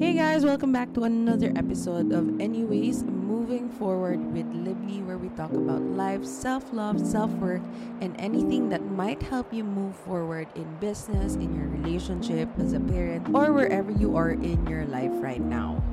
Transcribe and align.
Hey 0.00 0.14
guys, 0.14 0.46
welcome 0.46 0.72
back 0.72 0.94
to 0.94 1.04
another 1.04 1.52
episode 1.56 2.10
of 2.10 2.40
Anyways 2.40 3.04
Moving 3.04 3.68
Forward 3.68 4.16
with 4.32 4.48
Libby, 4.56 5.04
where 5.04 5.18
we 5.18 5.28
talk 5.36 5.52
about 5.52 5.82
life, 5.92 6.24
self 6.24 6.72
love, 6.72 6.96
self 7.04 7.28
work, 7.36 7.60
and 8.00 8.16
anything 8.18 8.70
that 8.70 8.80
might 8.80 9.20
help 9.20 9.52
you 9.52 9.62
move 9.62 9.94
forward 9.94 10.48
in 10.56 10.64
business, 10.80 11.34
in 11.34 11.52
your 11.52 11.68
relationship, 11.68 12.48
as 12.56 12.72
a 12.72 12.80
parent, 12.80 13.28
or 13.36 13.52
wherever 13.52 13.92
you 13.92 14.16
are 14.16 14.30
in 14.30 14.66
your 14.66 14.86
life 14.86 15.12
right 15.20 15.44
now. 15.44 15.84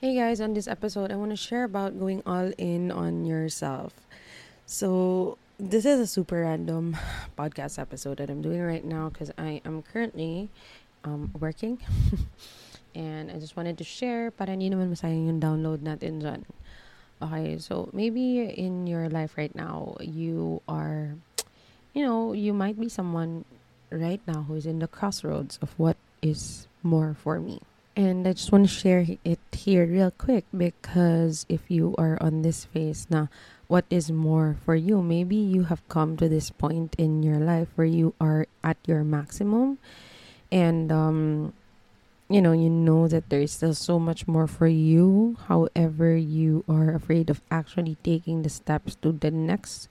Hey 0.00 0.14
guys, 0.14 0.40
on 0.40 0.54
this 0.54 0.68
episode, 0.68 1.10
I 1.10 1.16
want 1.16 1.32
to 1.32 1.36
share 1.36 1.64
about 1.64 1.98
going 1.98 2.22
all 2.24 2.54
in 2.58 2.92
on 2.92 3.26
yourself. 3.26 4.06
So, 4.66 5.36
this 5.58 5.84
is 5.84 5.98
a 5.98 6.06
super 6.06 6.42
random 6.46 6.96
podcast 7.36 7.76
episode 7.76 8.18
that 8.22 8.30
I'm 8.30 8.40
doing 8.40 8.62
right 8.62 8.84
now 8.84 9.08
because 9.08 9.32
I 9.36 9.60
am 9.66 9.82
currently 9.82 10.48
um, 11.02 11.32
working. 11.40 11.82
and 12.94 13.30
I 13.30 13.38
just 13.38 13.56
wanted 13.56 13.78
to 13.78 13.84
share 13.84 14.30
para 14.30 14.50
hindi 14.50 14.70
naman 14.70 14.92
masayang 14.92 15.26
yung 15.28 15.40
download 15.40 15.80
natin 15.80 16.20
dyan. 16.20 16.42
Okay, 17.18 17.58
so 17.58 17.90
maybe 17.92 18.46
in 18.46 18.86
your 18.86 19.08
life 19.08 19.34
right 19.36 19.54
now, 19.54 19.96
you 19.98 20.62
are, 20.68 21.18
you 21.92 22.06
know, 22.06 22.32
you 22.32 22.54
might 22.54 22.78
be 22.78 22.88
someone 22.88 23.44
right 23.90 24.20
now 24.26 24.46
who 24.46 24.54
is 24.54 24.66
in 24.66 24.78
the 24.78 24.86
crossroads 24.86 25.58
of 25.60 25.74
what 25.76 25.96
is 26.22 26.68
more 26.82 27.16
for 27.18 27.40
me. 27.40 27.60
And 27.98 28.28
I 28.28 28.32
just 28.32 28.52
want 28.52 28.68
to 28.68 28.72
share 28.72 29.04
it 29.24 29.40
here 29.50 29.84
real 29.84 30.12
quick 30.14 30.44
because 30.56 31.44
if 31.48 31.66
you 31.66 31.96
are 31.98 32.16
on 32.20 32.42
this 32.42 32.64
phase 32.64 33.08
now, 33.10 33.28
what 33.66 33.84
is 33.90 34.10
more 34.10 34.56
for 34.64 34.76
you? 34.76 35.02
Maybe 35.02 35.34
you 35.34 35.64
have 35.64 35.82
come 35.88 36.16
to 36.18 36.28
this 36.28 36.50
point 36.50 36.94
in 36.96 37.24
your 37.24 37.42
life 37.42 37.66
where 37.74 37.90
you 37.90 38.14
are 38.20 38.46
at 38.62 38.78
your 38.86 39.02
maximum 39.02 39.78
and 40.50 40.90
um 40.90 41.52
you 42.28 42.42
know 42.42 42.52
you 42.52 42.68
know 42.68 43.08
that 43.08 43.28
there 43.28 43.40
is 43.40 43.52
still 43.52 43.74
so 43.74 43.98
much 43.98 44.28
more 44.28 44.46
for 44.46 44.68
you. 44.68 45.36
However 45.48 46.16
you 46.16 46.64
are 46.68 46.94
afraid 46.94 47.30
of 47.30 47.40
actually 47.50 47.96
taking 48.04 48.42
the 48.42 48.52
steps 48.52 48.94
to 49.00 49.12
the 49.12 49.30
next 49.30 49.88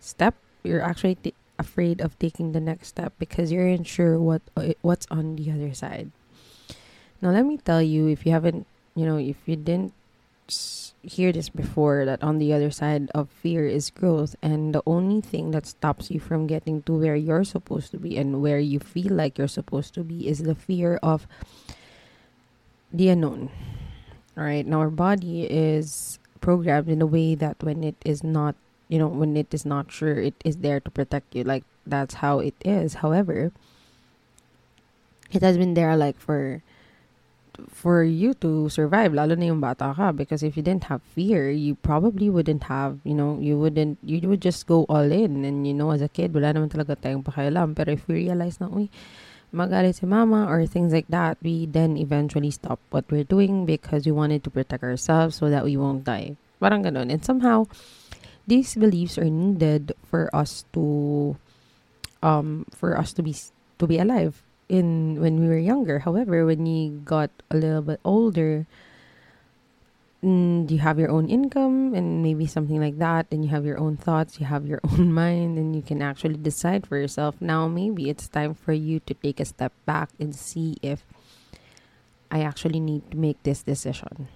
step. 0.00 0.34
You're 0.62 0.82
actually 0.82 1.16
t- 1.16 1.34
afraid 1.58 2.00
of 2.00 2.18
taking 2.18 2.52
the 2.52 2.60
next 2.60 2.88
step 2.88 3.12
because 3.18 3.50
you're 3.52 3.66
unsure 3.66 4.18
what 4.18 4.42
uh, 4.56 4.74
what's 4.82 5.06
on 5.10 5.36
the 5.36 5.50
other 5.50 5.74
side. 5.74 6.10
Now 7.22 7.30
let 7.30 7.46
me 7.46 7.58
tell 7.58 7.82
you 7.82 8.08
if 8.08 8.26
you 8.26 8.32
haven't 8.32 8.66
you 8.94 9.06
know 9.06 9.18
if 9.18 9.38
you 9.46 9.54
didn't 9.54 9.94
hear 11.02 11.32
this 11.32 11.48
before 11.48 12.04
that 12.04 12.22
on 12.22 12.38
the 12.38 12.52
other 12.52 12.70
side 12.70 13.10
of 13.14 13.30
fear 13.30 13.66
is 13.66 13.90
growth 13.90 14.34
and 14.42 14.74
the 14.74 14.82
only 14.84 15.20
thing 15.20 15.52
that 15.52 15.66
stops 15.66 16.10
you 16.10 16.18
from 16.18 16.46
getting 16.46 16.82
to 16.82 16.92
where 16.92 17.16
you're 17.16 17.44
supposed 17.44 17.90
to 17.90 17.98
be 17.98 18.16
and 18.16 18.42
where 18.42 18.58
you 18.58 18.78
feel 18.78 19.12
like 19.12 19.38
you're 19.38 19.46
supposed 19.46 19.94
to 19.94 20.02
be 20.02 20.26
is 20.28 20.42
the 20.42 20.54
fear 20.54 20.98
of 21.02 21.26
the 22.92 23.08
unknown 23.08 23.50
all 24.38 24.44
right? 24.44 24.64
Now 24.64 24.78
our 24.78 24.90
body 24.90 25.50
is 25.50 26.20
programmed 26.40 26.88
in 26.88 27.02
a 27.02 27.06
way 27.06 27.34
that 27.34 27.60
when 27.60 27.82
it 27.82 27.96
is 28.04 28.22
not 28.22 28.54
you 28.86 28.98
know 28.98 29.08
when 29.08 29.36
it 29.36 29.52
is 29.52 29.66
not 29.66 29.90
sure 29.90 30.14
it 30.14 30.34
is 30.44 30.58
there 30.58 30.78
to 30.80 30.90
protect 30.90 31.34
you. 31.34 31.42
Like 31.42 31.64
that's 31.84 32.22
how 32.22 32.38
it 32.38 32.54
is. 32.64 33.02
However 33.02 33.50
it 35.32 35.42
has 35.42 35.58
been 35.58 35.74
there 35.74 35.96
like 35.96 36.18
for 36.18 36.62
for 37.66 38.02
you 38.02 38.34
to 38.38 38.68
survive, 38.68 39.12
lalo 39.12 39.34
na 39.34 39.50
yung 39.50 39.60
bata 39.60 39.94
ka. 39.94 40.12
Because 40.12 40.42
if 40.42 40.56
you 40.56 40.62
didn't 40.62 40.86
have 40.86 41.02
fear, 41.02 41.50
you 41.50 41.74
probably 41.74 42.30
wouldn't 42.30 42.64
have, 42.64 42.98
you 43.04 43.14
know, 43.14 43.38
you 43.40 43.58
wouldn't, 43.58 43.98
you 44.02 44.22
would 44.28 44.40
just 44.40 44.66
go 44.66 44.84
all 44.88 45.10
in. 45.10 45.44
And, 45.44 45.66
you 45.66 45.74
know, 45.74 45.90
as 45.90 46.02
a 46.02 46.08
kid, 46.08 46.34
wala 46.34 46.54
naman 46.54 46.70
talaga 46.70 46.96
tayong 46.96 47.24
pakialam. 47.24 47.74
Pero 47.74 47.92
if 47.92 48.06
we 48.06 48.26
realize 48.26 48.60
na, 48.60 48.68
uy, 48.68 48.88
magalit 49.54 49.98
si 49.98 50.06
mama 50.06 50.46
or 50.46 50.66
things 50.66 50.92
like 50.92 51.08
that, 51.08 51.38
we 51.42 51.66
then 51.66 51.96
eventually 51.96 52.50
stop 52.50 52.78
what 52.90 53.04
we're 53.10 53.26
doing 53.26 53.66
because 53.66 54.06
we 54.06 54.12
wanted 54.12 54.44
to 54.44 54.50
protect 54.50 54.84
ourselves 54.84 55.36
so 55.36 55.50
that 55.50 55.64
we 55.64 55.76
won't 55.76 56.04
die. 56.04 56.36
Parang 56.60 56.84
ganun. 56.84 57.10
And 57.10 57.24
somehow, 57.24 57.66
these 58.46 58.74
beliefs 58.74 59.18
are 59.18 59.30
needed 59.30 59.92
for 60.06 60.30
us 60.34 60.64
to, 60.72 61.36
um, 62.22 62.66
for 62.74 62.98
us 62.98 63.12
to 63.14 63.22
be, 63.22 63.34
to 63.78 63.86
be 63.86 63.98
alive 63.98 64.42
in 64.68 65.20
when 65.20 65.40
we 65.40 65.48
were 65.48 65.58
younger. 65.58 66.00
However, 66.00 66.44
when 66.44 66.66
you 66.66 67.00
got 67.04 67.30
a 67.50 67.56
little 67.56 67.82
bit 67.82 68.00
older, 68.04 68.66
mm, 70.22 70.58
and 70.68 70.70
you 70.70 70.78
have 70.78 70.98
your 70.98 71.10
own 71.10 71.28
income 71.28 71.94
and 71.94 72.22
maybe 72.22 72.46
something 72.46 72.80
like 72.80 72.98
that, 72.98 73.26
and 73.30 73.44
you 73.44 73.50
have 73.50 73.64
your 73.64 73.78
own 73.78 73.96
thoughts, 73.96 74.40
you 74.40 74.46
have 74.46 74.66
your 74.66 74.80
own 74.92 75.12
mind, 75.12 75.58
and 75.58 75.74
you 75.74 75.82
can 75.82 76.02
actually 76.02 76.36
decide 76.36 76.86
for 76.86 76.96
yourself. 76.96 77.40
Now, 77.40 77.68
maybe 77.68 78.08
it's 78.10 78.28
time 78.28 78.54
for 78.54 78.72
you 78.72 79.00
to 79.00 79.14
take 79.14 79.40
a 79.40 79.44
step 79.44 79.72
back 79.86 80.10
and 80.20 80.34
see 80.34 80.76
if 80.82 81.04
I 82.30 82.42
actually 82.42 82.80
need 82.80 83.10
to 83.10 83.16
make 83.16 83.42
this 83.42 83.62
decision. 83.62 84.28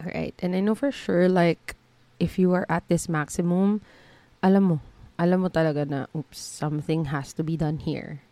All 0.00 0.10
right, 0.12 0.34
and 0.40 0.56
I 0.56 0.60
know 0.60 0.74
for 0.74 0.90
sure, 0.90 1.28
like, 1.28 1.76
if 2.18 2.38
you 2.38 2.52
are 2.52 2.66
at 2.68 2.88
this 2.88 3.08
maximum, 3.08 3.80
alam 4.42 4.64
mo, 4.64 4.80
alam 5.20 5.44
mo 5.44 5.48
talaga 5.48 5.86
na, 5.86 6.06
oops, 6.16 6.40
something 6.40 7.12
has 7.12 7.32
to 7.36 7.44
be 7.44 7.56
done 7.56 7.78
here 7.78 8.24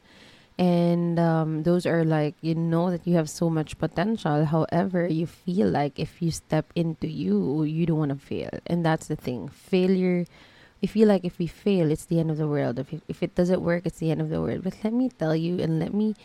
and 0.58 1.20
um, 1.20 1.62
those 1.62 1.86
are 1.86 2.04
like 2.04 2.34
you 2.40 2.54
know 2.54 2.90
that 2.90 3.06
you 3.06 3.14
have 3.14 3.30
so 3.30 3.48
much 3.48 3.78
potential. 3.78 4.44
However 4.44 5.06
you 5.06 5.26
feel 5.26 5.68
like 5.68 5.98
if 5.98 6.20
you 6.20 6.30
step 6.30 6.66
into 6.74 7.06
you 7.06 7.62
you 7.62 7.86
don't 7.86 7.98
want 7.98 8.10
to 8.10 8.18
fail. 8.18 8.50
And 8.66 8.84
that's 8.84 9.06
the 9.06 9.16
thing. 9.16 9.48
Failure 9.48 10.26
we 10.82 10.86
feel 10.86 11.08
like 11.08 11.24
if 11.24 11.38
we 11.38 11.46
fail 11.46 11.90
it's 11.90 12.06
the 12.06 12.18
end 12.18 12.30
of 12.30 12.38
the 12.38 12.48
world. 12.48 12.78
If, 12.78 12.92
if 13.06 13.22
it 13.22 13.36
doesn't 13.36 13.62
work 13.62 13.86
it's 13.86 13.98
the 13.98 14.10
end 14.10 14.20
of 14.20 14.30
the 14.30 14.42
world. 14.42 14.64
But 14.64 14.74
let 14.82 14.92
me 14.92 15.10
tell 15.10 15.36
you 15.36 15.60
and 15.60 15.78
let 15.78 15.94
me 15.94 16.16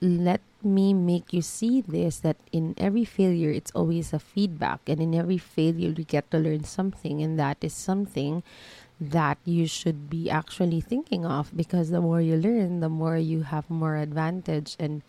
let 0.00 0.40
me 0.64 0.92
make 0.92 1.32
you 1.32 1.42
see 1.42 1.80
this 1.80 2.18
that 2.20 2.36
in 2.50 2.74
every 2.76 3.04
failure 3.04 3.52
it's 3.52 3.70
always 3.72 4.14
a 4.14 4.18
feedback. 4.18 4.80
And 4.88 5.00
in 5.02 5.14
every 5.14 5.38
failure 5.38 5.92
you 5.92 6.04
get 6.04 6.30
to 6.30 6.38
learn 6.38 6.64
something. 6.64 7.20
And 7.20 7.38
that 7.38 7.58
is 7.60 7.74
something 7.74 8.42
that 9.00 9.38
you 9.44 9.66
should 9.66 10.10
be 10.10 10.28
actually 10.28 10.80
thinking 10.80 11.24
of 11.24 11.50
because 11.56 11.88
the 11.88 12.00
more 12.00 12.20
you 12.20 12.36
learn, 12.36 12.80
the 12.80 12.88
more 12.88 13.16
you 13.16 13.42
have 13.42 13.68
more 13.70 13.96
advantage 13.96 14.76
and 14.78 15.02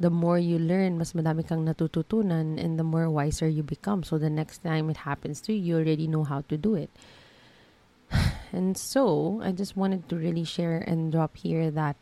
the 0.00 0.08
more 0.08 0.38
you 0.38 0.58
learn, 0.58 0.96
mas 0.96 1.12
madami 1.12 1.46
kang 1.46 1.66
natututunan 1.66 2.56
and 2.56 2.78
the 2.78 2.86
more 2.86 3.10
wiser 3.10 3.46
you 3.46 3.62
become. 3.62 4.02
So 4.02 4.16
the 4.16 4.30
next 4.30 4.64
time 4.64 4.88
it 4.88 5.04
happens 5.04 5.40
to 5.42 5.52
you, 5.52 5.60
you 5.60 5.76
already 5.76 6.06
know 6.06 6.24
how 6.24 6.42
to 6.48 6.56
do 6.56 6.74
it. 6.74 6.90
And 8.48 8.78
so 8.78 9.42
I 9.44 9.52
just 9.52 9.76
wanted 9.76 10.08
to 10.08 10.16
really 10.16 10.44
share 10.44 10.80
and 10.80 11.12
drop 11.12 11.36
here 11.36 11.70
that 11.70 12.00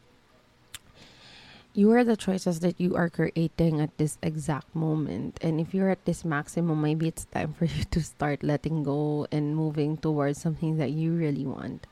you 1.76 1.92
are 1.92 2.04
the 2.04 2.16
choices 2.16 2.60
that 2.60 2.80
you 2.80 2.96
are 2.96 3.10
creating 3.10 3.80
at 3.82 3.92
this 3.98 4.16
exact 4.22 4.74
moment. 4.74 5.36
And 5.42 5.60
if 5.60 5.74
you're 5.74 5.90
at 5.90 6.06
this 6.06 6.24
maximum, 6.24 6.80
maybe 6.80 7.06
it's 7.06 7.26
time 7.26 7.52
for 7.52 7.64
you 7.68 7.84
to 7.92 8.00
start 8.00 8.42
letting 8.42 8.82
go 8.82 9.26
and 9.30 9.54
moving 9.54 9.98
towards 9.98 10.40
something 10.40 10.78
that 10.78 10.90
you 10.90 11.12
really 11.12 11.44
want. 11.44 11.86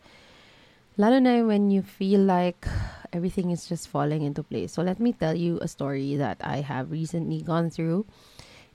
Lalo 0.96 1.18
na 1.18 1.44
when 1.44 1.70
you 1.70 1.82
feel 1.82 2.20
like 2.20 2.64
everything 3.12 3.50
is 3.50 3.68
just 3.68 3.88
falling 3.88 4.22
into 4.22 4.42
place. 4.42 4.72
So 4.72 4.80
let 4.80 4.98
me 4.98 5.12
tell 5.12 5.36
you 5.36 5.58
a 5.60 5.68
story 5.68 6.16
that 6.16 6.38
I 6.40 6.64
have 6.64 6.90
recently 6.90 7.42
gone 7.42 7.68
through. 7.68 8.06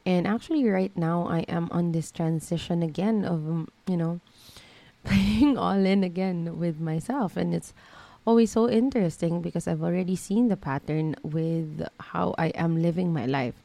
And 0.05 0.27
actually, 0.27 0.63
right 0.69 0.95
now, 0.95 1.27
I 1.27 1.39
am 1.49 1.69
on 1.71 1.91
this 1.91 2.11
transition 2.11 2.83
again 2.83 3.25
of, 3.25 3.67
you 3.87 3.97
know, 3.97 4.19
playing 5.03 5.57
all 5.57 5.79
in 5.79 6.03
again 6.03 6.59
with 6.59 6.79
myself. 6.79 7.35
And 7.35 7.55
it's 7.55 7.73
always 8.29 8.53
so 8.53 8.69
interesting 8.69 9.41
because 9.41 9.65
I've 9.67 9.81
already 9.81 10.15
seen 10.15 10.49
the 10.53 10.55
pattern 10.55 11.15
with 11.25 11.81
how 12.13 12.35
I 12.37 12.53
am 12.53 12.77
living 12.77 13.09
my 13.09 13.25
life. 13.25 13.57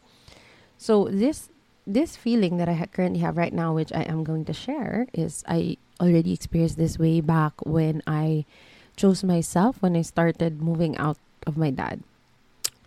So 0.80 1.04
this 1.12 1.52
this 1.86 2.16
feeling 2.16 2.56
that 2.56 2.69
I 2.69 2.72
ha- 2.72 2.88
currently 2.88 3.20
have 3.20 3.36
right 3.36 3.53
now, 3.53 3.76
which 3.76 3.92
I 3.92 4.08
am 4.08 4.24
going 4.24 4.48
to 4.48 4.56
share, 4.56 5.06
is 5.12 5.44
I 5.44 5.76
already 6.00 6.32
experienced 6.32 6.80
this 6.80 6.97
way 6.98 7.20
back 7.20 7.53
when 7.69 8.00
I 8.08 8.48
chose 8.97 9.20
myself 9.20 9.84
when 9.84 9.92
I 9.97 10.00
started 10.00 10.64
moving 10.64 10.97
out 10.97 11.20
of 11.47 11.60
my 11.60 11.69
dad. 11.69 12.00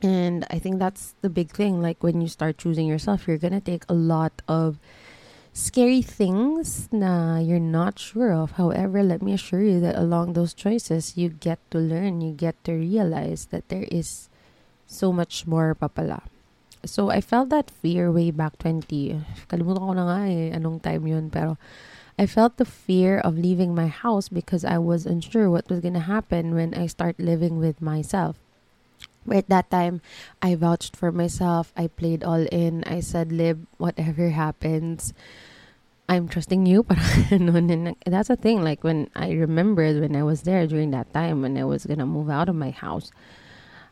And 0.01 0.49
I 0.49 0.57
think 0.57 0.81
that's 0.81 1.13
the 1.21 1.29
big 1.29 1.53
thing. 1.53 1.77
Like 1.77 2.01
when 2.01 2.21
you 2.25 2.27
start 2.27 2.57
choosing 2.57 2.89
yourself, 2.89 3.29
you're 3.29 3.37
gonna 3.37 3.61
take 3.61 3.85
a 3.85 3.93
lot 3.93 4.41
of 4.49 4.81
scary 5.57 6.05
things 6.05 6.85
na 6.93 7.41
you're 7.41 7.57
not 7.57 7.97
sure 7.97 8.29
of. 8.29 8.61
However, 8.61 9.01
let 9.01 9.25
me 9.25 9.33
assure 9.33 9.65
you 9.65 9.81
that 9.81 9.97
along 9.97 10.37
those 10.37 10.53
choices, 10.53 11.17
you 11.17 11.33
get 11.33 11.57
to 11.73 11.81
learn, 11.81 12.21
you 12.21 12.29
get 12.31 12.53
to 12.69 12.77
realize 12.77 13.49
that 13.49 13.67
there 13.73 13.89
is 13.89 14.29
so 14.85 15.11
much 15.11 15.49
more 15.49 15.73
papala. 15.73 16.21
So, 16.85 17.09
I 17.09 17.25
felt 17.25 17.49
that 17.49 17.73
fear 17.73 18.13
way 18.13 18.29
back 18.29 18.61
20. 18.61 19.17
Kalimutan 19.49 19.81
ko 19.81 19.93
na 19.97 20.05
nga 20.05 20.19
eh, 20.29 20.53
anong 20.53 20.85
time 20.85 21.09
yun. 21.09 21.33
Pero, 21.33 21.57
I 22.21 22.29
felt 22.29 22.61
the 22.61 22.69
fear 22.69 23.17
of 23.17 23.33
leaving 23.33 23.73
my 23.73 23.89
house 23.89 24.29
because 24.29 24.61
I 24.61 24.77
was 24.77 25.09
unsure 25.09 25.49
what 25.49 25.73
was 25.73 25.81
gonna 25.81 26.05
happen 26.05 26.53
when 26.53 26.77
I 26.77 26.85
start 26.85 27.17
living 27.17 27.57
with 27.57 27.81
myself. 27.81 28.37
But 29.27 29.37
at 29.37 29.49
that 29.49 29.69
time, 29.69 30.01
I 30.41 30.55
vouched 30.55 30.95
for 30.95 31.11
myself. 31.11 31.73
I 31.75 31.87
played 31.87 32.23
all 32.23 32.47
in. 32.47 32.83
I 32.85 33.01
said, 33.01 33.31
Lib, 33.31 33.67
whatever 33.77 34.29
happens, 34.43 35.13
I'm 36.09 36.27
trusting 36.27 36.65
you. 36.65 36.85
and 37.31 37.95
that's 38.05 38.29
the 38.29 38.37
thing. 38.37 38.63
Like 38.63 38.83
when 38.83 39.09
I 39.15 39.31
remembered 39.31 39.99
when 39.99 40.15
I 40.15 40.23
was 40.23 40.43
there 40.43 40.65
during 40.65 40.91
that 40.91 41.13
time 41.13 41.41
when 41.41 41.57
I 41.57 41.65
was 41.65 41.85
gonna 41.85 42.05
move 42.05 42.29
out 42.29 42.47
of 42.47 42.55
my 42.55 42.71
house, 42.71 43.11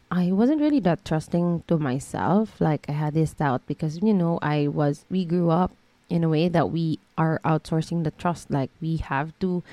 I 0.10 0.32
wasn't 0.32 0.62
really 0.62 0.80
that 0.82 1.04
trusting 1.04 1.64
to 1.68 1.78
myself. 1.78 2.62
Like 2.62 2.86
I 2.88 2.94
had 2.94 3.14
this 3.14 3.34
doubt 3.34 3.68
because 3.68 4.02
you 4.02 4.14
know 4.14 4.40
I 4.42 4.68
was 4.68 5.04
we 5.10 5.26
grew 5.26 5.50
up 5.50 5.76
in 6.10 6.24
a 6.24 6.30
way 6.30 6.48
that 6.48 6.72
we 6.72 7.00
are 7.18 7.42
outsourcing 7.44 8.06
the 8.06 8.12
trust. 8.12 8.50
Like 8.50 8.72
we 8.80 8.98
have 8.98 9.38
to 9.40 9.64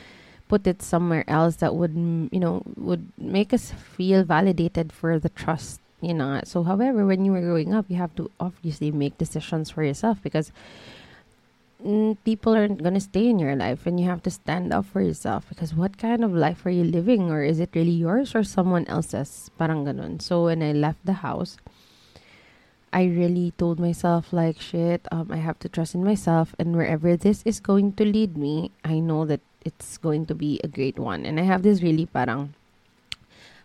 put 0.52 0.68
it 0.68 0.84
somewhere 0.84 1.24
else 1.32 1.64
that 1.64 1.72
would 1.72 1.96
you 2.28 2.36
know 2.44 2.60
would 2.76 3.08
make 3.16 3.56
us 3.56 3.72
feel 3.72 4.20
validated 4.20 4.92
for 4.92 5.16
the 5.16 5.32
trust. 5.32 5.80
You 6.04 6.12
know. 6.12 6.44
So 6.44 6.60
however, 6.60 7.08
when 7.08 7.24
you 7.24 7.32
were 7.32 7.40
growing 7.40 7.72
up, 7.72 7.86
you 7.88 7.96
have 7.96 8.12
to 8.20 8.28
obviously 8.36 8.92
make 8.92 9.16
decisions 9.16 9.70
for 9.70 9.80
yourself 9.86 10.20
because 10.20 10.52
mm, 11.80 12.18
people 12.26 12.52
aren't 12.52 12.82
gonna 12.82 13.00
stay 13.00 13.32
in 13.32 13.38
your 13.38 13.56
life 13.56 13.86
and 13.86 13.96
you 13.96 14.04
have 14.04 14.20
to 14.28 14.30
stand 14.34 14.74
up 14.74 14.84
for 14.84 15.00
yourself 15.00 15.48
because 15.48 15.72
what 15.72 15.96
kind 15.96 16.22
of 16.22 16.34
life 16.34 16.66
are 16.66 16.74
you 16.74 16.84
living 16.84 17.30
or 17.30 17.40
is 17.42 17.60
it 17.60 17.70
really 17.72 17.94
yours 17.94 18.34
or 18.34 18.42
someone 18.42 18.86
else's 18.86 19.50
parang 19.58 19.86
ganun 19.86 20.20
so 20.20 20.50
when 20.50 20.62
I 20.62 20.74
left 20.74 21.02
the 21.06 21.22
house 21.22 21.56
I 22.92 23.06
really 23.06 23.54
told 23.58 23.78
myself 23.78 24.34
like 24.34 24.58
shit 24.58 25.06
um 25.14 25.30
I 25.30 25.38
have 25.38 25.58
to 25.62 25.68
trust 25.70 25.94
in 25.94 26.02
myself 26.02 26.54
and 26.58 26.74
wherever 26.74 27.16
this 27.16 27.42
is 27.46 27.62
going 27.62 27.94
to 27.98 28.04
lead 28.04 28.36
me 28.36 28.74
I 28.82 28.98
know 28.98 29.22
that 29.26 29.42
it's 29.64 29.98
going 29.98 30.26
to 30.26 30.34
be 30.34 30.60
a 30.64 30.68
great 30.68 30.98
one 30.98 31.24
and 31.24 31.38
I 31.38 31.44
have 31.44 31.62
this 31.62 31.82
really 31.82 32.06
parang 32.06 32.54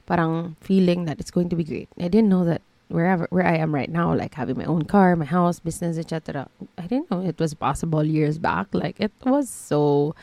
parang 0.06 0.56
feeling 0.62 1.06
that 1.06 1.20
it's 1.20 1.32
going 1.32 1.50
to 1.50 1.56
be 1.56 1.64
great 1.64 1.90
I 2.00 2.08
didn't 2.08 2.30
know 2.30 2.46
that 2.46 2.62
wherever 2.90 3.28
where 3.30 3.46
I 3.46 3.58
am 3.58 3.74
right 3.74 3.90
now, 3.90 4.14
like 4.14 4.34
having 4.34 4.58
my 4.58 4.66
own 4.66 4.84
car, 4.84 5.16
my 5.16 5.26
house, 5.26 5.60
business, 5.60 5.98
etc. 5.98 6.48
I 6.78 6.88
didn't 6.88 7.12
know 7.12 7.22
it 7.22 7.40
was 7.40 7.54
possible 7.54 8.04
years 8.04 8.38
back. 8.38 8.68
Like 8.74 9.00
it 9.00 9.12
was 9.24 9.50
so. 9.50 10.16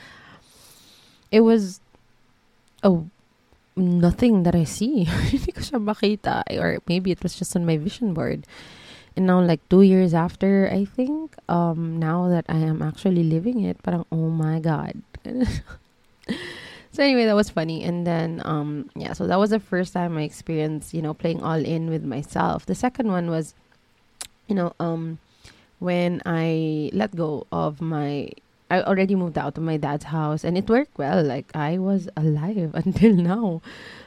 It 1.30 1.40
was, 1.40 1.80
a 2.84 2.96
nothing 3.76 4.44
that 4.44 4.54
I 4.54 4.64
see. 4.64 5.08
or 5.72 6.78
maybe 6.86 7.10
it 7.10 7.22
was 7.22 7.34
just 7.34 7.56
on 7.56 7.66
my 7.66 7.76
vision 7.76 8.14
board. 8.14 8.46
And 9.16 9.26
now, 9.26 9.40
like 9.40 9.60
two 9.68 9.82
years 9.82 10.12
after, 10.12 10.68
I 10.72 10.84
think, 10.84 11.36
um, 11.48 11.98
now 12.00 12.28
that 12.28 12.46
I 12.48 12.58
am 12.58 12.82
actually 12.82 13.22
living 13.22 13.62
it, 13.62 13.78
but 13.82 14.06
oh 14.10 14.28
my 14.28 14.58
god. 14.58 15.00
so 16.92 17.02
anyway, 17.02 17.24
that 17.26 17.36
was 17.36 17.50
funny. 17.50 17.84
And 17.84 18.06
then 18.06 18.42
um 18.44 18.90
yeah, 18.94 19.12
so 19.12 19.26
that 19.26 19.38
was 19.38 19.50
the 19.50 19.60
first 19.60 19.92
time 19.92 20.16
I 20.16 20.22
experienced, 20.22 20.94
you 20.94 21.02
know, 21.02 21.14
playing 21.14 21.42
all 21.42 21.62
in 21.64 21.90
with 21.90 22.04
myself. 22.04 22.66
The 22.66 22.74
second 22.74 23.10
one 23.10 23.30
was 23.30 23.54
you 24.48 24.54
know, 24.54 24.74
um 24.80 25.18
when 25.78 26.22
I 26.26 26.90
let 26.92 27.14
go 27.16 27.46
of 27.52 27.80
my 27.80 28.30
I 28.70 28.82
already 28.82 29.14
moved 29.14 29.38
out 29.38 29.56
of 29.56 29.62
my 29.62 29.76
dad's 29.76 30.04
house 30.04 30.42
and 30.42 30.58
it 30.58 30.68
worked 30.68 30.98
well. 30.98 31.22
Like 31.22 31.54
I 31.54 31.78
was 31.78 32.08
alive 32.16 32.72
until 32.74 33.14
now. 33.14 33.62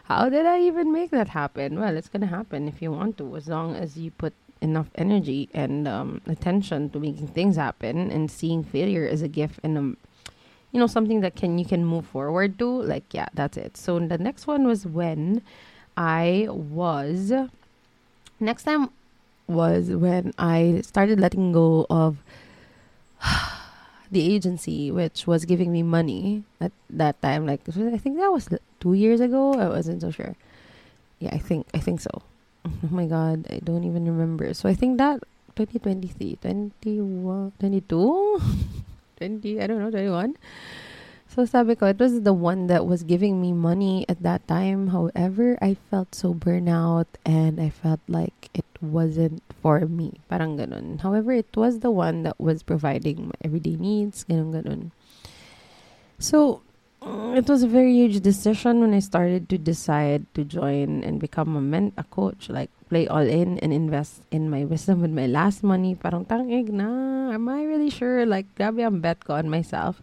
How 0.05 0.29
did 0.29 0.45
I 0.45 0.61
even 0.61 0.91
make 0.91 1.11
that 1.11 1.29
happen? 1.29 1.79
Well, 1.79 1.95
it's 1.97 2.09
gonna 2.09 2.27
happen 2.27 2.67
if 2.67 2.81
you 2.81 2.91
want 2.91 3.17
to, 3.17 3.35
as 3.35 3.47
long 3.47 3.75
as 3.75 3.97
you 3.97 4.11
put 4.11 4.33
enough 4.61 4.89
energy 4.95 5.49
and 5.53 5.87
um, 5.87 6.21
attention 6.27 6.89
to 6.91 6.99
making 6.99 7.27
things 7.27 7.55
happen 7.55 8.11
and 8.11 8.29
seeing 8.29 8.63
failure 8.63 9.07
as 9.07 9.21
a 9.21 9.27
gift 9.27 9.59
and 9.63 9.77
a 9.77 9.81
you 10.71 10.79
know 10.79 10.87
something 10.87 11.21
that 11.21 11.35
can 11.35 11.57
you 11.57 11.65
can 11.65 11.85
move 11.85 12.05
forward 12.05 12.59
to 12.59 12.67
like 12.67 13.13
yeah 13.13 13.27
that's 13.33 13.57
it. 13.57 13.77
So 13.77 13.99
the 13.99 14.17
next 14.17 14.47
one 14.47 14.67
was 14.67 14.85
when 14.85 15.41
i 15.95 16.47
was 16.49 17.31
next 18.39 18.63
time 18.63 18.89
was 19.47 19.89
when 19.89 20.33
i 20.37 20.81
started 20.83 21.19
letting 21.19 21.51
go 21.51 21.87
of 21.89 22.17
the 24.11 24.21
agency 24.35 24.91
which 24.91 25.25
was 25.25 25.45
giving 25.45 25.71
me 25.71 25.81
money 25.83 26.43
at 26.61 26.71
that 26.89 27.21
time. 27.21 27.45
Like 27.45 27.61
i 27.67 27.97
think 27.97 28.17
that 28.17 28.31
was 28.31 28.49
two 28.79 28.93
years 28.93 29.19
ago. 29.21 29.53
I 29.53 29.69
wasn't 29.69 30.01
so 30.01 30.11
sure. 30.11 30.35
Yeah 31.19 31.33
i 31.33 31.39
think 31.39 31.65
i 31.73 31.79
think 31.79 31.99
so 31.99 32.21
oh 32.69 32.91
my 32.91 33.05
god 33.05 33.47
i 33.49 33.59
don't 33.63 33.83
even 33.83 34.05
remember 34.05 34.53
so 34.53 34.67
i 34.67 34.75
think 34.75 34.97
that 34.97 35.19
2023 35.55 36.37
21 36.41 37.51
22 37.59 38.41
20, 39.17 39.61
I 39.61 39.67
don't 39.67 39.79
know, 39.79 39.91
21. 39.91 40.37
So 41.27 41.45
sabi 41.45 41.75
ko, 41.75 41.85
it 41.85 41.99
was 41.99 42.21
the 42.21 42.33
one 42.33 42.65
that 42.67 42.87
was 42.87 43.03
giving 43.03 43.41
me 43.41 43.51
money 43.53 44.05
at 44.09 44.23
that 44.23 44.47
time. 44.47 44.89
However, 44.89 45.57
I 45.61 45.75
felt 45.91 46.15
so 46.15 46.33
burnout 46.33 47.05
and 47.25 47.59
I 47.59 47.69
felt 47.69 47.99
like 48.07 48.49
it 48.53 48.65
wasn't 48.81 49.43
for 49.61 49.85
me. 49.85 50.17
Parang 50.31 50.57
ganun. 50.57 51.01
However, 51.01 51.33
it 51.33 51.51
was 51.53 51.85
the 51.85 51.91
one 51.91 52.23
that 52.23 52.39
was 52.39 52.63
providing 52.63 53.27
my 53.27 53.37
everyday 53.43 53.75
needs. 53.75 54.23
Ganun, 54.25 54.53
ganun. 54.55 54.81
So, 56.17 56.61
Mm, 57.01 57.37
it 57.37 57.47
was 57.47 57.61
a 57.61 57.67
very 57.67 57.93
huge 57.93 58.21
decision 58.21 58.79
when 58.81 58.93
I 58.93 58.99
started 58.99 59.49
to 59.49 59.57
decide 59.57 60.25
to 60.33 60.43
join 60.43 61.03
and 61.03 61.19
become 61.19 61.55
a 61.55 61.61
men 61.61 61.93
a 61.97 62.03
coach, 62.03 62.49
like 62.49 62.71
play 62.89 63.07
all 63.07 63.21
in 63.21 63.59
and 63.59 63.71
invest 63.71 64.21
in 64.31 64.49
my 64.49 64.65
wisdom 64.65 65.01
with 65.01 65.11
my 65.11 65.27
last 65.27 65.61
money. 65.61 65.93
Parang 65.93 66.25
tangig 66.25 66.69
na. 66.69 67.29
Am 67.29 67.47
I 67.49 67.63
really 67.63 67.91
sure? 67.91 68.25
Like, 68.25 68.49
grabe 68.57 68.81
ang 68.81 68.99
bet 68.99 69.21
ko 69.23 69.35
on 69.37 69.49
myself. 69.49 70.01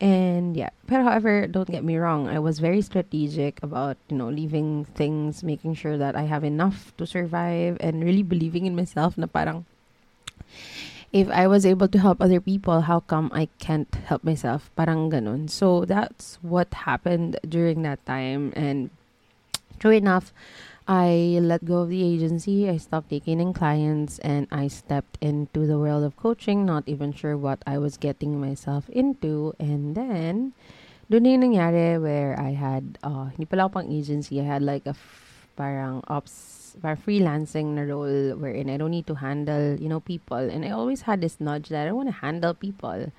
And 0.00 0.56
yeah, 0.56 0.70
but 0.84 1.00
however, 1.00 1.46
don't 1.46 1.70
get 1.70 1.84
me 1.84 1.96
wrong. 1.96 2.28
I 2.28 2.38
was 2.38 2.58
very 2.58 2.82
strategic 2.82 3.62
about, 3.62 3.96
you 4.10 4.16
know, 4.18 4.28
leaving 4.28 4.84
things, 4.92 5.42
making 5.42 5.74
sure 5.74 5.96
that 5.96 6.14
I 6.16 6.28
have 6.28 6.44
enough 6.44 6.92
to 6.98 7.06
survive 7.06 7.78
and 7.80 8.04
really 8.04 8.22
believing 8.22 8.66
in 8.66 8.76
myself 8.76 9.16
na 9.16 9.24
parang 9.24 9.64
if 11.12 11.30
I 11.30 11.46
was 11.46 11.64
able 11.64 11.88
to 11.88 11.98
help 11.98 12.20
other 12.20 12.40
people, 12.40 12.82
how 12.82 13.00
come 13.00 13.30
I 13.32 13.48
can't 13.58 13.92
help 14.06 14.24
myself? 14.24 14.70
Parang 14.76 15.10
ganun. 15.10 15.48
So 15.50 15.84
that's 15.84 16.38
what 16.42 16.72
happened 16.86 17.38
during 17.46 17.82
that 17.82 18.04
time. 18.06 18.52
And 18.56 18.90
true 19.78 19.92
enough, 19.92 20.32
I 20.86 21.38
let 21.42 21.64
go 21.64 21.82
of 21.82 21.90
the 21.90 22.02
agency. 22.02 22.70
I 22.70 22.78
stopped 22.78 23.10
taking 23.10 23.40
in 23.40 23.52
clients 23.52 24.18
and 24.20 24.46
I 24.50 24.68
stepped 24.68 25.18
into 25.20 25.66
the 25.66 25.78
world 25.78 26.04
of 26.04 26.16
coaching, 26.16 26.64
not 26.64 26.84
even 26.86 27.12
sure 27.12 27.36
what 27.36 27.58
I 27.66 27.78
was 27.78 27.96
getting 27.96 28.40
myself 28.40 28.88
into. 28.90 29.54
And 29.58 29.94
then, 29.94 30.54
doon 31.10 31.26
yung 31.26 31.42
nangyari 31.42 31.98
where 31.98 32.38
I 32.38 32.54
had, 32.54 32.98
uh, 33.02 33.34
hindi 33.34 33.46
pala 33.46 33.66
pang 33.68 33.90
agency. 33.90 34.38
I 34.38 34.46
had 34.46 34.62
like 34.62 34.86
a 34.86 34.94
f- 34.94 35.50
parang 35.58 36.06
ops 36.06 36.55
for 36.80 36.96
freelancing 36.96 37.76
role 37.88 38.36
wherein 38.36 38.70
I 38.70 38.76
don't 38.76 38.90
need 38.90 39.06
to 39.06 39.14
handle, 39.14 39.76
you 39.80 39.88
know, 39.88 40.00
people. 40.00 40.38
And 40.38 40.64
I 40.64 40.70
always 40.70 41.02
had 41.02 41.20
this 41.20 41.40
nudge 41.40 41.68
that 41.68 41.88
I 41.88 41.92
want 41.92 42.08
to 42.08 42.14
handle 42.14 42.54
people. 42.54 43.12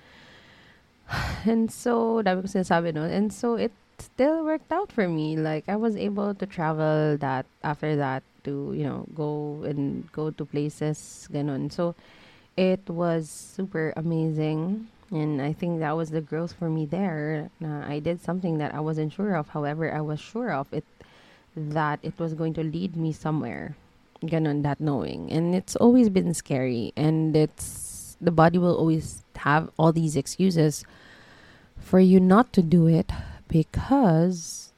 And 1.46 1.72
so, 1.72 2.22
dami 2.22 2.44
ko 2.44 2.48
sinasabi 2.52 2.94
no? 2.94 3.04
And 3.04 3.32
so, 3.32 3.56
it 3.56 3.72
still 4.00 4.44
worked 4.44 4.72
out 4.72 4.92
for 4.92 5.08
me. 5.08 5.38
Like, 5.38 5.70
I 5.70 5.76
was 5.76 5.96
able 5.96 6.36
to 6.36 6.46
travel 6.46 7.18
that, 7.18 7.46
after 7.64 7.96
that, 7.96 8.24
to, 8.44 8.74
you 8.76 8.84
know, 8.84 9.08
go 9.16 9.64
and 9.64 10.12
go 10.12 10.30
to 10.32 10.46
places, 10.46 11.28
ganon. 11.32 11.72
So, 11.72 11.96
it 12.58 12.84
was 12.90 13.30
super 13.30 13.94
amazing. 13.96 14.88
And 15.10 15.42
I 15.42 15.54
think 15.54 15.80
that 15.80 15.96
was 15.96 16.12
the 16.12 16.20
growth 16.20 16.52
for 16.52 16.70
me 16.70 16.86
there. 16.86 17.50
Uh, 17.64 17.88
I 17.88 18.00
did 18.00 18.20
something 18.20 18.58
that 18.58 18.76
I 18.76 18.82
wasn't 18.82 19.14
sure 19.14 19.36
of. 19.36 19.48
However, 19.48 19.94
I 19.94 20.02
was 20.02 20.20
sure 20.20 20.52
of 20.52 20.68
it 20.74 20.84
that 21.58 22.00
it 22.04 22.14
was 22.20 22.34
going 22.34 22.54
to 22.54 22.64
lead 22.64 22.96
me 22.96 23.12
somewhere. 23.12 23.76
Ganon, 24.22 24.64
that 24.64 24.80
knowing. 24.80 25.32
And 25.32 25.56
it's 25.56 25.76
always 25.76 26.10
been 26.10 26.34
scary. 26.34 26.94
And 26.96 27.36
it's, 27.36 28.16
the 28.22 28.32
body 28.32 28.58
will 28.58 28.76
always 28.78 29.24
have 29.38 29.70
all 29.78 29.92
these 29.92 30.16
excuses 30.16 30.86
for 31.80 32.00
you 32.00 32.20
not 32.20 32.54
to 32.54 32.62
do 32.62 32.88
it 32.88 33.12
because 33.48 34.72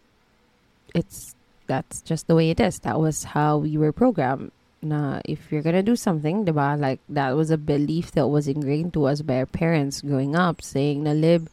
it's, 0.95 1.35
that's 1.67 2.01
just 2.01 2.27
the 2.27 2.35
way 2.35 2.49
it 2.49 2.59
is. 2.59 2.79
That 2.79 2.99
was 2.99 3.35
how 3.35 3.57
we 3.57 3.77
were 3.77 3.91
programmed. 3.91 4.51
Now, 4.81 5.21
if 5.25 5.51
you're 5.51 5.61
gonna 5.61 5.83
do 5.83 5.97
something, 5.97 6.45
diba? 6.45 6.79
Like 6.79 7.01
that 7.09 7.35
was 7.35 7.51
a 7.51 7.57
belief 7.57 8.11
that 8.13 8.27
was 8.27 8.47
ingrained 8.47 8.93
to 8.93 9.05
us 9.05 9.21
by 9.21 9.39
our 9.39 9.45
parents 9.45 9.99
growing 9.99 10.37
up, 10.37 10.61
saying, 10.61 11.03
"Na 11.03 11.11
lib, 11.11 11.49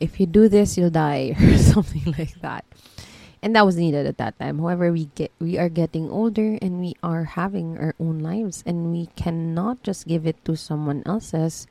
if 0.00 0.18
you 0.18 0.26
do 0.26 0.48
this, 0.48 0.76
you'll 0.76 0.90
die," 0.90 1.36
or 1.40 1.56
something 1.58 2.12
like 2.18 2.40
that 2.40 2.64
and 3.42 3.56
that 3.56 3.64
was 3.64 3.76
needed 3.76 4.06
at 4.06 4.18
that 4.18 4.38
time. 4.38 4.58
However 4.58 4.92
we 4.92 5.06
get 5.14 5.32
we 5.40 5.58
are 5.58 5.68
getting 5.68 6.10
older 6.10 6.58
and 6.60 6.80
we 6.80 6.94
are 7.02 7.24
having 7.24 7.78
our 7.78 7.94
own 7.98 8.20
lives 8.20 8.62
and 8.66 8.92
we 8.92 9.08
cannot 9.16 9.82
just 9.82 10.06
give 10.06 10.26
it 10.26 10.42
to 10.44 10.56
someone 10.56 11.02
else's 11.06 11.66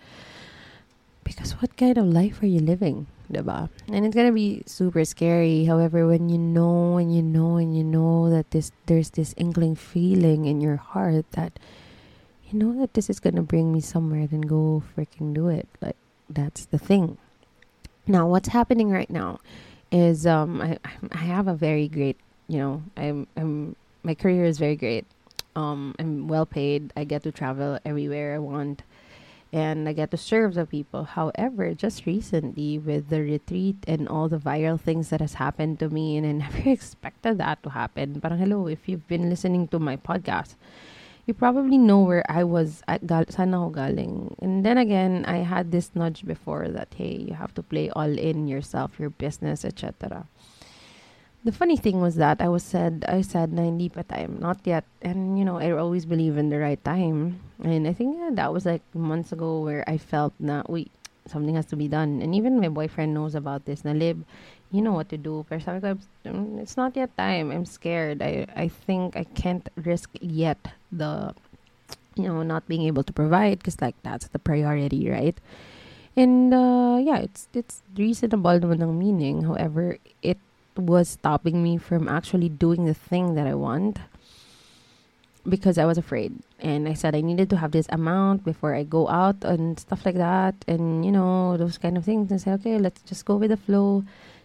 because 1.23 1.53
what 1.61 1.77
kind 1.77 1.97
of 1.97 2.05
life 2.05 2.41
are 2.41 2.49
you 2.49 2.59
living 2.59 3.05
diba? 3.31 3.69
and 3.87 4.05
it's 4.05 4.15
gonna 4.15 4.33
be 4.33 4.63
super 4.65 5.05
scary. 5.05 5.65
However 5.65 6.07
when 6.07 6.29
you 6.29 6.37
know 6.37 6.97
and 6.97 7.13
you 7.13 7.21
know 7.21 7.57
and 7.57 7.77
you 7.77 7.83
know 7.83 8.29
that 8.29 8.49
this 8.51 8.71
there's 8.87 9.11
this 9.11 9.33
inkling 9.37 9.75
feeling 9.75 10.45
in 10.45 10.61
your 10.61 10.77
heart 10.77 11.29
that 11.33 11.59
you 12.49 12.57
know 12.57 12.73
that 12.81 12.95
this 12.95 13.09
is 13.09 13.19
gonna 13.19 13.45
bring 13.45 13.71
me 13.71 13.79
somewhere 13.79 14.25
then 14.25 14.41
go 14.41 14.81
freaking 14.97 15.33
do 15.33 15.49
it. 15.49 15.69
Like 15.81 15.97
that's 16.27 16.65
the 16.65 16.79
thing. 16.79 17.17
Now 18.07 18.25
what's 18.25 18.49
happening 18.49 18.89
right 18.89 19.09
now 19.09 19.37
is 19.91 20.25
um 20.25 20.61
I 20.61 20.77
I 21.11 21.17
have 21.17 21.47
a 21.47 21.53
very 21.53 21.87
great 21.87 22.17
you 22.47 22.59
know 22.59 22.83
I'm 22.95 23.27
I'm 23.35 23.75
my 24.03 24.15
career 24.15 24.45
is 24.45 24.57
very 24.57 24.75
great. 24.75 25.05
Um, 25.55 25.95
I'm 25.99 26.27
well 26.27 26.45
paid. 26.45 26.93
I 26.95 27.03
get 27.03 27.23
to 27.23 27.31
travel 27.31 27.79
everywhere 27.83 28.35
I 28.35 28.39
want, 28.39 28.83
and 29.51 29.89
I 29.89 29.93
get 29.93 30.11
to 30.11 30.17
serve 30.17 30.53
the 30.53 30.65
people. 30.65 31.03
However, 31.03 31.73
just 31.73 32.05
recently 32.05 32.77
with 32.77 33.09
the 33.09 33.21
retreat 33.21 33.77
and 33.87 34.07
all 34.07 34.29
the 34.29 34.37
viral 34.37 34.79
things 34.79 35.09
that 35.09 35.21
has 35.21 35.35
happened 35.35 35.79
to 35.79 35.89
me, 35.89 36.17
and 36.17 36.25
I 36.25 36.31
never 36.47 36.69
expected 36.69 37.37
that 37.39 37.61
to 37.63 37.69
happen. 37.71 38.19
But 38.19 38.33
hello, 38.33 38.67
if 38.67 38.87
you've 38.87 39.07
been 39.07 39.29
listening 39.29 39.67
to 39.69 39.79
my 39.79 39.97
podcast, 39.97 40.55
you 41.29 41.37
probably 41.37 41.77
know 41.77 42.01
where 42.01 42.25
I 42.25 42.41
was 42.41 42.81
at 42.89 43.05
gal 43.05 43.29
saan 43.29 43.53
ako 43.53 43.69
galing. 43.77 44.33
And 44.41 44.65
then 44.65 44.81
again, 44.81 45.29
I 45.29 45.45
had 45.45 45.69
this 45.69 45.93
nudge 45.93 46.25
before 46.25 46.65
that 46.73 46.89
hey, 46.97 47.29
you 47.29 47.37
have 47.37 47.53
to 47.53 47.61
play 47.61 47.93
all 47.93 48.09
in 48.09 48.49
yourself, 48.49 48.97
your 48.97 49.13
business, 49.13 49.61
etc 49.61 50.25
the 51.43 51.51
funny 51.51 51.77
thing 51.77 52.01
was 52.01 52.15
that 52.15 52.41
I 52.41 52.49
was 52.49 52.63
said 52.63 53.05
I 53.07 53.21
said 53.21 53.53
na 53.53 53.63
hindi 53.63 53.87
pa 53.87 54.03
time, 54.03 54.37
not 54.39 54.59
yet. 54.65 54.83
And 55.01 55.39
you 55.39 55.45
know, 55.45 55.57
I 55.57 55.71
always 55.71 56.05
believe 56.05 56.37
in 56.37 56.49
the 56.49 56.59
right 56.59 56.81
time. 56.83 57.39
And 57.63 57.87
I 57.87 57.93
think 57.93 58.17
yeah, 58.19 58.31
that 58.33 58.51
was 58.51 58.65
like 58.65 58.83
months 58.93 59.31
ago 59.31 59.61
where 59.61 59.87
I 59.87 59.97
felt 59.97 60.33
na 60.39 60.63
wait, 60.67 60.91
something 61.29 61.55
has 61.55 61.65
to 61.67 61.75
be 61.75 61.87
done. 61.87 62.21
And 62.21 62.35
even 62.35 62.59
my 62.59 62.69
boyfriend 62.69 63.13
knows 63.13 63.35
about 63.35 63.65
this. 63.65 63.85
Na 63.85 63.91
lib, 63.91 64.25
you 64.71 64.81
know 64.81 64.93
what 64.93 65.09
to 65.09 65.17
do. 65.17 65.45
Mm, 65.49 66.59
it's 66.59 66.77
not 66.77 66.95
yet 66.95 67.15
time. 67.17 67.51
I'm 67.51 67.65
scared. 67.65 68.21
I 68.21 68.45
I 68.55 68.67
think 68.67 69.15
I 69.15 69.23
can't 69.23 69.67
risk 69.75 70.09
yet 70.21 70.59
the 70.91 71.33
you 72.15 72.27
know 72.27 72.43
not 72.43 72.67
being 72.67 72.83
able 72.83 73.03
to 73.03 73.13
provide 73.13 73.59
because 73.59 73.81
like 73.81 73.95
that's 74.03 74.27
the 74.29 74.39
priority, 74.39 75.09
right? 75.09 75.37
And 76.15 76.53
uh, 76.53 76.99
yeah, 76.99 77.17
it's 77.23 77.47
it's 77.53 77.81
reasonable 77.95 78.59
naman 78.59 78.81
ng 78.83 78.93
meaning. 78.99 79.47
However, 79.47 79.97
it 80.21 80.37
was 80.75 81.15
stopping 81.15 81.63
me 81.63 81.77
from 81.77 82.07
actually 82.07 82.49
doing 82.49 82.85
the 82.85 82.97
thing 82.97 83.35
that 83.35 83.47
I 83.47 83.55
want 83.55 83.99
because 85.47 85.77
I 85.77 85.85
was 85.85 85.97
afraid. 85.97 86.35
And 86.59 86.87
I 86.87 86.93
said 86.93 87.15
I 87.15 87.21
needed 87.21 87.49
to 87.51 87.57
have 87.57 87.71
this 87.71 87.87
amount 87.89 88.43
before 88.43 88.75
I 88.75 88.83
go 88.83 89.07
out 89.07 89.43
and 89.43 89.79
stuff 89.79 90.05
like 90.05 90.15
that. 90.15 90.55
And, 90.67 91.05
you 91.05 91.11
know, 91.11 91.55
those 91.57 91.77
kind 91.77 91.97
of 91.97 92.03
things. 92.03 92.31
And 92.31 92.39
I 92.39 92.43
said, 92.43 92.59
okay, 92.59 92.77
let's 92.77 93.01
just 93.03 93.25
go 93.25 93.37
with 93.37 93.51
the 93.51 93.57
flow. 93.57 94.03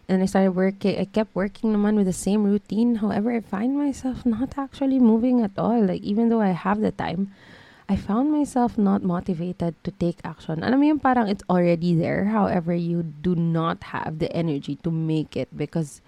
And 0.08 0.22
I 0.22 0.26
started 0.26 0.52
working, 0.52 1.00
I 1.00 1.06
kept 1.06 1.34
working 1.34 1.72
the 1.72 1.78
naman 1.78 1.96
with 1.96 2.06
the 2.06 2.12
same 2.12 2.44
routine. 2.44 2.96
However, 2.96 3.32
I 3.32 3.40
find 3.40 3.76
myself 3.76 4.24
not 4.26 4.58
actually 4.58 4.98
moving 4.98 5.40
at 5.40 5.58
all. 5.58 5.82
Like, 5.82 6.02
even 6.02 6.28
though 6.28 6.42
I 6.42 6.52
have 6.52 6.80
the 6.80 6.92
time, 6.92 7.32
I 7.88 7.96
found 7.96 8.32
myself 8.32 8.78
not 8.78 9.02
motivated 9.02 9.76
to 9.84 9.90
take 9.90 10.16
action. 10.24 10.64
Alam 10.64 10.80
mo 10.80 10.84
yung 10.88 11.00
parang 11.00 11.28
it's 11.28 11.44
already 11.48 11.92
there. 11.92 12.32
However, 12.32 12.72
you 12.72 13.02
do 13.02 13.34
not 13.34 13.92
have 13.92 14.20
the 14.20 14.32
energy 14.32 14.76
to 14.84 14.90
make 14.90 15.36
it 15.36 15.52
because 15.52 16.00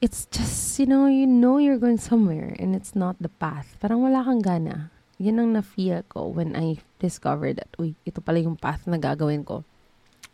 it's 0.00 0.26
just, 0.30 0.78
you 0.78 0.86
know, 0.86 1.06
you 1.06 1.26
know 1.26 1.58
you're 1.58 1.78
going 1.78 1.98
somewhere 1.98 2.54
and 2.58 2.74
it's 2.74 2.94
not 2.94 3.16
the 3.20 3.28
path. 3.28 3.76
Parang 3.82 4.02
wala 4.02 4.22
kang 4.22 4.42
gana. 4.42 4.90
Yan 5.18 5.42
ang 5.42 5.52
na-feel 5.52 6.06
ko 6.06 6.30
when 6.30 6.54
I 6.54 6.78
discovered 7.02 7.58
that, 7.58 7.74
uy, 7.78 7.98
ito 8.06 8.22
pala 8.22 8.38
yung 8.38 8.54
path 8.54 8.86
na 8.86 8.98
gagawin 8.98 9.42
ko. 9.42 9.64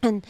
And 0.04 0.20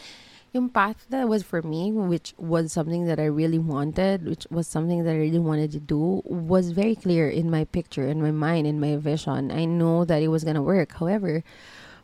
yung 0.55 0.71
path 0.71 1.11
that 1.11 1.27
was 1.27 1.43
for 1.43 1.63
me, 1.63 1.91
which 1.91 2.33
was 2.39 2.71
something 2.71 3.11
that 3.11 3.19
I 3.19 3.27
really 3.27 3.59
wanted, 3.59 4.23
which 4.23 4.47
was 4.55 4.71
something 4.71 5.03
that 5.03 5.11
I 5.11 5.19
really 5.19 5.43
wanted 5.43 5.75
to 5.75 5.83
do, 5.83 6.23
was 6.23 6.71
very 6.71 6.95
clear 6.95 7.27
in 7.29 7.51
my 7.51 7.67
picture, 7.67 8.07
in 8.07 8.23
my 8.23 8.31
mind, 8.31 8.71
in 8.71 8.79
my 8.79 8.95
vision. 8.95 9.51
I 9.51 9.67
know 9.67 10.07
that 10.07 10.23
it 10.23 10.31
was 10.31 10.47
gonna 10.47 10.63
work. 10.63 10.95
However, 10.95 11.43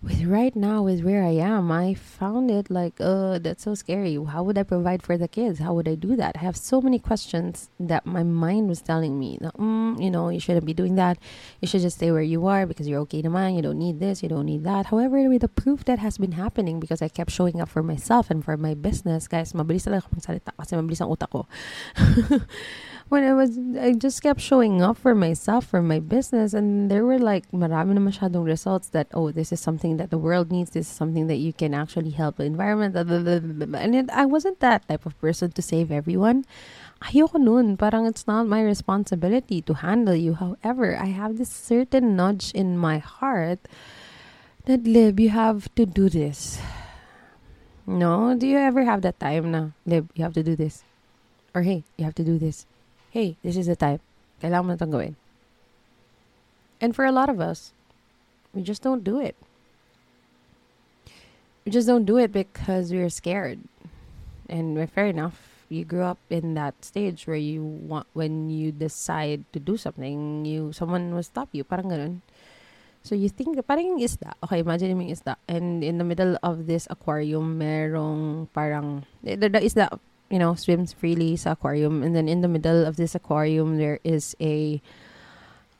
with 0.02 0.24
right 0.24 0.56
now 0.56 0.82
with 0.82 1.04
where 1.04 1.22
I 1.22 1.36
am, 1.36 1.70
I 1.70 1.92
found 1.92 2.50
it 2.50 2.70
like, 2.70 2.94
uh, 3.00 3.38
that's 3.38 3.64
so 3.64 3.74
scary. 3.74 4.16
How 4.16 4.42
would 4.42 4.56
I 4.56 4.62
provide 4.62 5.02
for 5.02 5.18
the 5.18 5.28
kids? 5.28 5.58
How 5.58 5.74
would 5.74 5.86
I 5.86 5.94
do 5.94 6.16
that? 6.16 6.36
I 6.36 6.40
have 6.40 6.56
so 6.56 6.80
many 6.80 6.98
questions 6.98 7.68
that 7.78 8.06
my 8.06 8.22
mind 8.22 8.68
was 8.68 8.80
telling 8.80 9.18
me, 9.18 9.38
mm, 9.40 10.02
you 10.02 10.10
know, 10.10 10.30
you 10.30 10.40
shouldn't 10.40 10.64
be 10.64 10.72
doing 10.72 10.94
that. 10.94 11.18
You 11.60 11.68
should 11.68 11.82
just 11.82 11.98
stay 11.98 12.10
where 12.10 12.22
you 12.22 12.46
are 12.46 12.64
because 12.64 12.88
you're 12.88 13.00
okay 13.00 13.20
to 13.20 13.28
mine 13.28 13.56
You 13.56 13.62
don't 13.62 13.78
need 13.78 14.00
this. 14.00 14.22
You 14.22 14.30
don't 14.30 14.46
need 14.46 14.64
that. 14.64 14.86
However, 14.86 15.28
with 15.28 15.42
the 15.42 15.48
proof 15.48 15.84
that 15.84 15.98
has 15.98 16.16
been 16.16 16.32
happening 16.32 16.80
because 16.80 17.02
I 17.02 17.08
kept 17.08 17.30
showing 17.30 17.60
up 17.60 17.68
for 17.68 17.82
myself 17.82 18.30
and 18.30 18.42
for 18.42 18.56
my 18.56 18.72
business, 18.72 19.28
guys, 19.28 19.52
talaga 19.52 21.04
utak 21.04 21.30
ko. 21.30 21.46
when 23.10 23.24
I 23.24 23.34
was, 23.34 23.58
I 23.74 23.92
just 23.92 24.22
kept 24.22 24.40
showing 24.40 24.80
up 24.82 24.96
for 24.96 25.16
myself, 25.16 25.66
for 25.66 25.82
my 25.82 25.98
business, 25.98 26.54
and 26.54 26.88
there 26.88 27.04
were 27.04 27.18
like 27.18 27.50
marami 27.50 27.98
na 27.98 28.00
masyadong 28.00 28.46
results 28.46 28.94
that, 28.94 29.08
oh, 29.12 29.32
this 29.32 29.50
is 29.50 29.58
something 29.58 29.96
that 29.96 30.10
the 30.10 30.16
world 30.16 30.52
needs, 30.52 30.70
this 30.70 30.86
is 30.86 30.94
something 30.94 31.26
that 31.26 31.42
you 31.42 31.52
can 31.52 31.74
actually 31.74 32.10
help 32.10 32.36
the 32.36 32.44
environment, 32.44 32.94
blah, 32.94 33.02
blah, 33.02 33.18
blah, 33.18 33.78
and 33.80 33.96
it, 33.96 34.10
I 34.10 34.26
wasn't 34.26 34.60
that 34.60 34.86
type 34.86 35.06
of 35.06 35.18
person 35.20 35.50
to 35.50 35.60
save 35.60 35.90
everyone. 35.90 36.46
Ayoko 37.02 37.40
nun. 37.40 37.76
Parang 37.76 38.06
it's 38.06 38.28
not 38.28 38.46
my 38.46 38.62
responsibility 38.62 39.60
to 39.62 39.74
handle 39.74 40.14
you. 40.14 40.34
However, 40.34 40.96
I 40.96 41.06
have 41.06 41.36
this 41.36 41.50
certain 41.50 42.14
nudge 42.14 42.52
in 42.52 42.78
my 42.78 42.98
heart 42.98 43.58
that, 44.66 44.84
Lib, 44.84 45.18
you 45.18 45.30
have 45.30 45.66
to 45.74 45.84
do 45.84 46.08
this. 46.08 46.60
No? 47.88 48.36
Do 48.38 48.46
you 48.46 48.58
ever 48.58 48.84
have 48.84 49.02
that 49.02 49.18
time 49.18 49.50
na, 49.50 49.70
Lib, 49.84 50.10
you 50.14 50.22
have 50.22 50.34
to 50.34 50.44
do 50.44 50.54
this? 50.54 50.84
Or 51.52 51.62
hey, 51.62 51.82
you 51.96 52.04
have 52.04 52.14
to 52.14 52.22
do 52.22 52.38
this 52.38 52.66
hey, 53.10 53.36
this 53.42 53.56
is 53.58 53.66
the 53.66 53.76
time. 53.76 54.00
Kailangan 54.42 54.64
mo 54.64 54.74
na 54.78 54.86
gawin. 54.86 55.14
And 56.80 56.96
for 56.96 57.04
a 57.04 57.12
lot 57.12 57.28
of 57.28 57.40
us, 57.40 57.74
we 58.54 58.62
just 58.62 58.82
don't 58.82 59.04
do 59.04 59.20
it. 59.20 59.36
We 61.66 61.72
just 61.72 61.86
don't 61.86 62.06
do 62.08 62.16
it 62.16 62.32
because 62.32 62.90
we're 62.90 63.12
scared. 63.12 63.60
And 64.48 64.74
fair 64.90 65.06
enough, 65.06 65.66
you 65.68 65.84
grew 65.84 66.02
up 66.02 66.18
in 66.30 66.54
that 66.54 66.74
stage 66.82 67.26
where 67.26 67.38
you 67.38 67.62
want 67.62 68.06
when 68.12 68.50
you 68.50 68.72
decide 68.72 69.44
to 69.52 69.60
do 69.60 69.76
something, 69.76 70.44
you 70.44 70.72
someone 70.72 71.14
will 71.14 71.22
stop 71.22 71.48
you, 71.52 71.62
parang 71.62 71.92
ganun. 71.92 72.14
So 73.06 73.14
you 73.14 73.30
think 73.30 73.56
parang 73.64 74.02
isda. 74.02 74.34
Okay, 74.44 74.60
imagine 74.60 74.92
yung 74.92 75.08
isda. 75.08 75.36
And 75.48 75.84
in 75.84 75.96
the 75.96 76.04
middle 76.04 76.36
of 76.42 76.66
this 76.66 76.90
aquarium, 76.90 77.56
merong 77.56 78.48
parang 78.52 79.06
the, 79.22 79.36
the 79.36 79.62
isda 79.62 79.88
you 80.30 80.38
know, 80.38 80.54
swims 80.54 80.92
freely 80.92 81.36
sa 81.36 81.52
aquarium. 81.52 82.02
And 82.02 82.14
then 82.14 82.28
in 82.28 82.40
the 82.40 82.48
middle 82.48 82.86
of 82.86 82.96
this 82.96 83.14
aquarium, 83.14 83.76
there 83.76 83.98
is 84.04 84.36
a, 84.40 84.80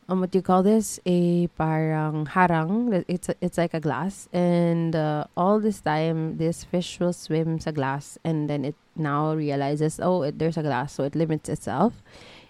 um, 0.09 0.21
what 0.21 0.33
do 0.33 0.39
you 0.39 0.43
call 0.43 0.63
this? 0.63 0.99
A 1.07 1.47
parang 1.57 2.27
harang. 2.27 3.05
It's 3.07 3.29
a, 3.29 3.35
it's 3.41 3.57
like 3.57 3.75
a 3.75 3.81
glass. 3.81 4.29
And 4.33 4.95
uh, 4.95 5.25
all 5.37 5.61
this 5.61 5.81
time, 5.81 6.37
this 6.37 6.65
fish 6.65 6.99
will 6.99 7.13
swim 7.13 7.61
sa 7.61 7.71
glass. 7.71 8.19
And 8.25 8.51
then 8.51 8.65
it 8.65 8.75
now 8.97 9.33
realizes, 9.35 10.01
oh, 10.03 10.23
it, 10.23 10.39
there's 10.39 10.59
a 10.59 10.63
glass. 10.63 10.95
So 10.95 11.05
it 11.05 11.15
limits 11.15 11.49
itself. 11.49 12.03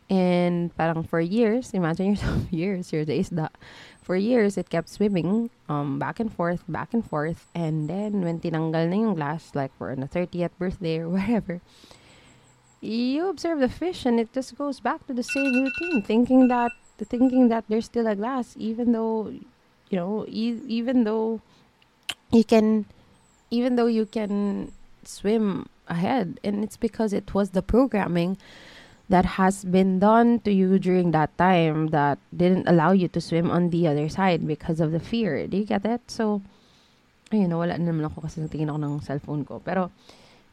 And 0.09 0.75
parang 0.77 1.05
for 1.05 1.21
years, 1.21 1.71
imagine 1.73 2.07
yourself 2.17 2.51
years, 2.51 2.93
you're 2.93 3.05
the 3.05 3.21
isda. 3.21 3.49
For 4.11 4.17
years, 4.17 4.59
it 4.59 4.71
kept 4.71 4.89
swimming 4.89 5.51
um, 5.69 6.01
back 6.01 6.19
and 6.19 6.35
forth, 6.35 6.65
back 6.67 6.93
and 6.93 7.07
forth. 7.07 7.47
And 7.55 7.87
then, 7.89 8.27
when 8.27 8.43
tinanggal 8.43 8.91
na 8.91 8.97
yung 9.07 9.15
glass, 9.15 9.55
like 9.55 9.71
for 9.79 9.95
the 9.95 10.11
30th 10.11 10.51
birthday 10.59 10.99
or 10.99 11.09
whatever, 11.15 11.63
you 12.81 13.31
observe 13.31 13.61
the 13.61 13.69
fish 13.71 14.05
and 14.05 14.19
it 14.19 14.33
just 14.33 14.59
goes 14.59 14.81
back 14.81 15.07
to 15.07 15.15
the 15.15 15.23
same 15.23 15.55
routine, 15.55 16.03
thinking 16.03 16.49
that 16.49 16.73
thinking 16.99 17.55
that 17.55 17.63
there's 17.71 17.87
still 17.87 18.09
a 18.11 18.17
glass, 18.17 18.59
even 18.59 18.91
though 18.91 19.31
you 19.31 19.95
know, 19.95 20.27
e- 20.27 20.59
even 20.67 21.05
though 21.05 21.41
you 22.33 22.43
can, 22.43 22.87
even 23.55 23.77
though 23.77 23.87
you 23.87 24.07
can 24.07 24.73
swim 25.05 25.71
ahead, 25.87 26.41
and 26.43 26.65
it's 26.67 26.77
because 26.77 27.13
it 27.13 27.33
was 27.33 27.51
the 27.51 27.63
programming 27.63 28.39
that 29.11 29.37
has 29.37 29.67
been 29.67 29.99
done 29.99 30.39
to 30.47 30.55
you 30.55 30.79
during 30.79 31.11
that 31.11 31.35
time 31.37 31.91
that 31.91 32.17
didn't 32.31 32.71
allow 32.71 32.95
you 32.95 33.11
to 33.11 33.21
swim 33.21 33.51
on 33.51 33.71
the 33.71 33.91
other 33.91 34.09
side 34.09 34.47
because 34.47 34.79
of 34.79 34.95
the 34.95 35.03
fear. 35.03 35.51
Do 35.51 35.59
you 35.59 35.67
get 35.67 35.85
it? 35.85 36.01
So, 36.07 36.41
you 37.35 37.43
ayun, 37.43 37.59
wala 37.59 37.75
naman 37.75 38.07
ako 38.07 38.31
kasi 38.31 38.47
tingin 38.47 38.71
ako 38.71 38.79
ng 38.79 39.03
cellphone 39.03 39.43
ko. 39.43 39.59
Pero, 39.67 39.91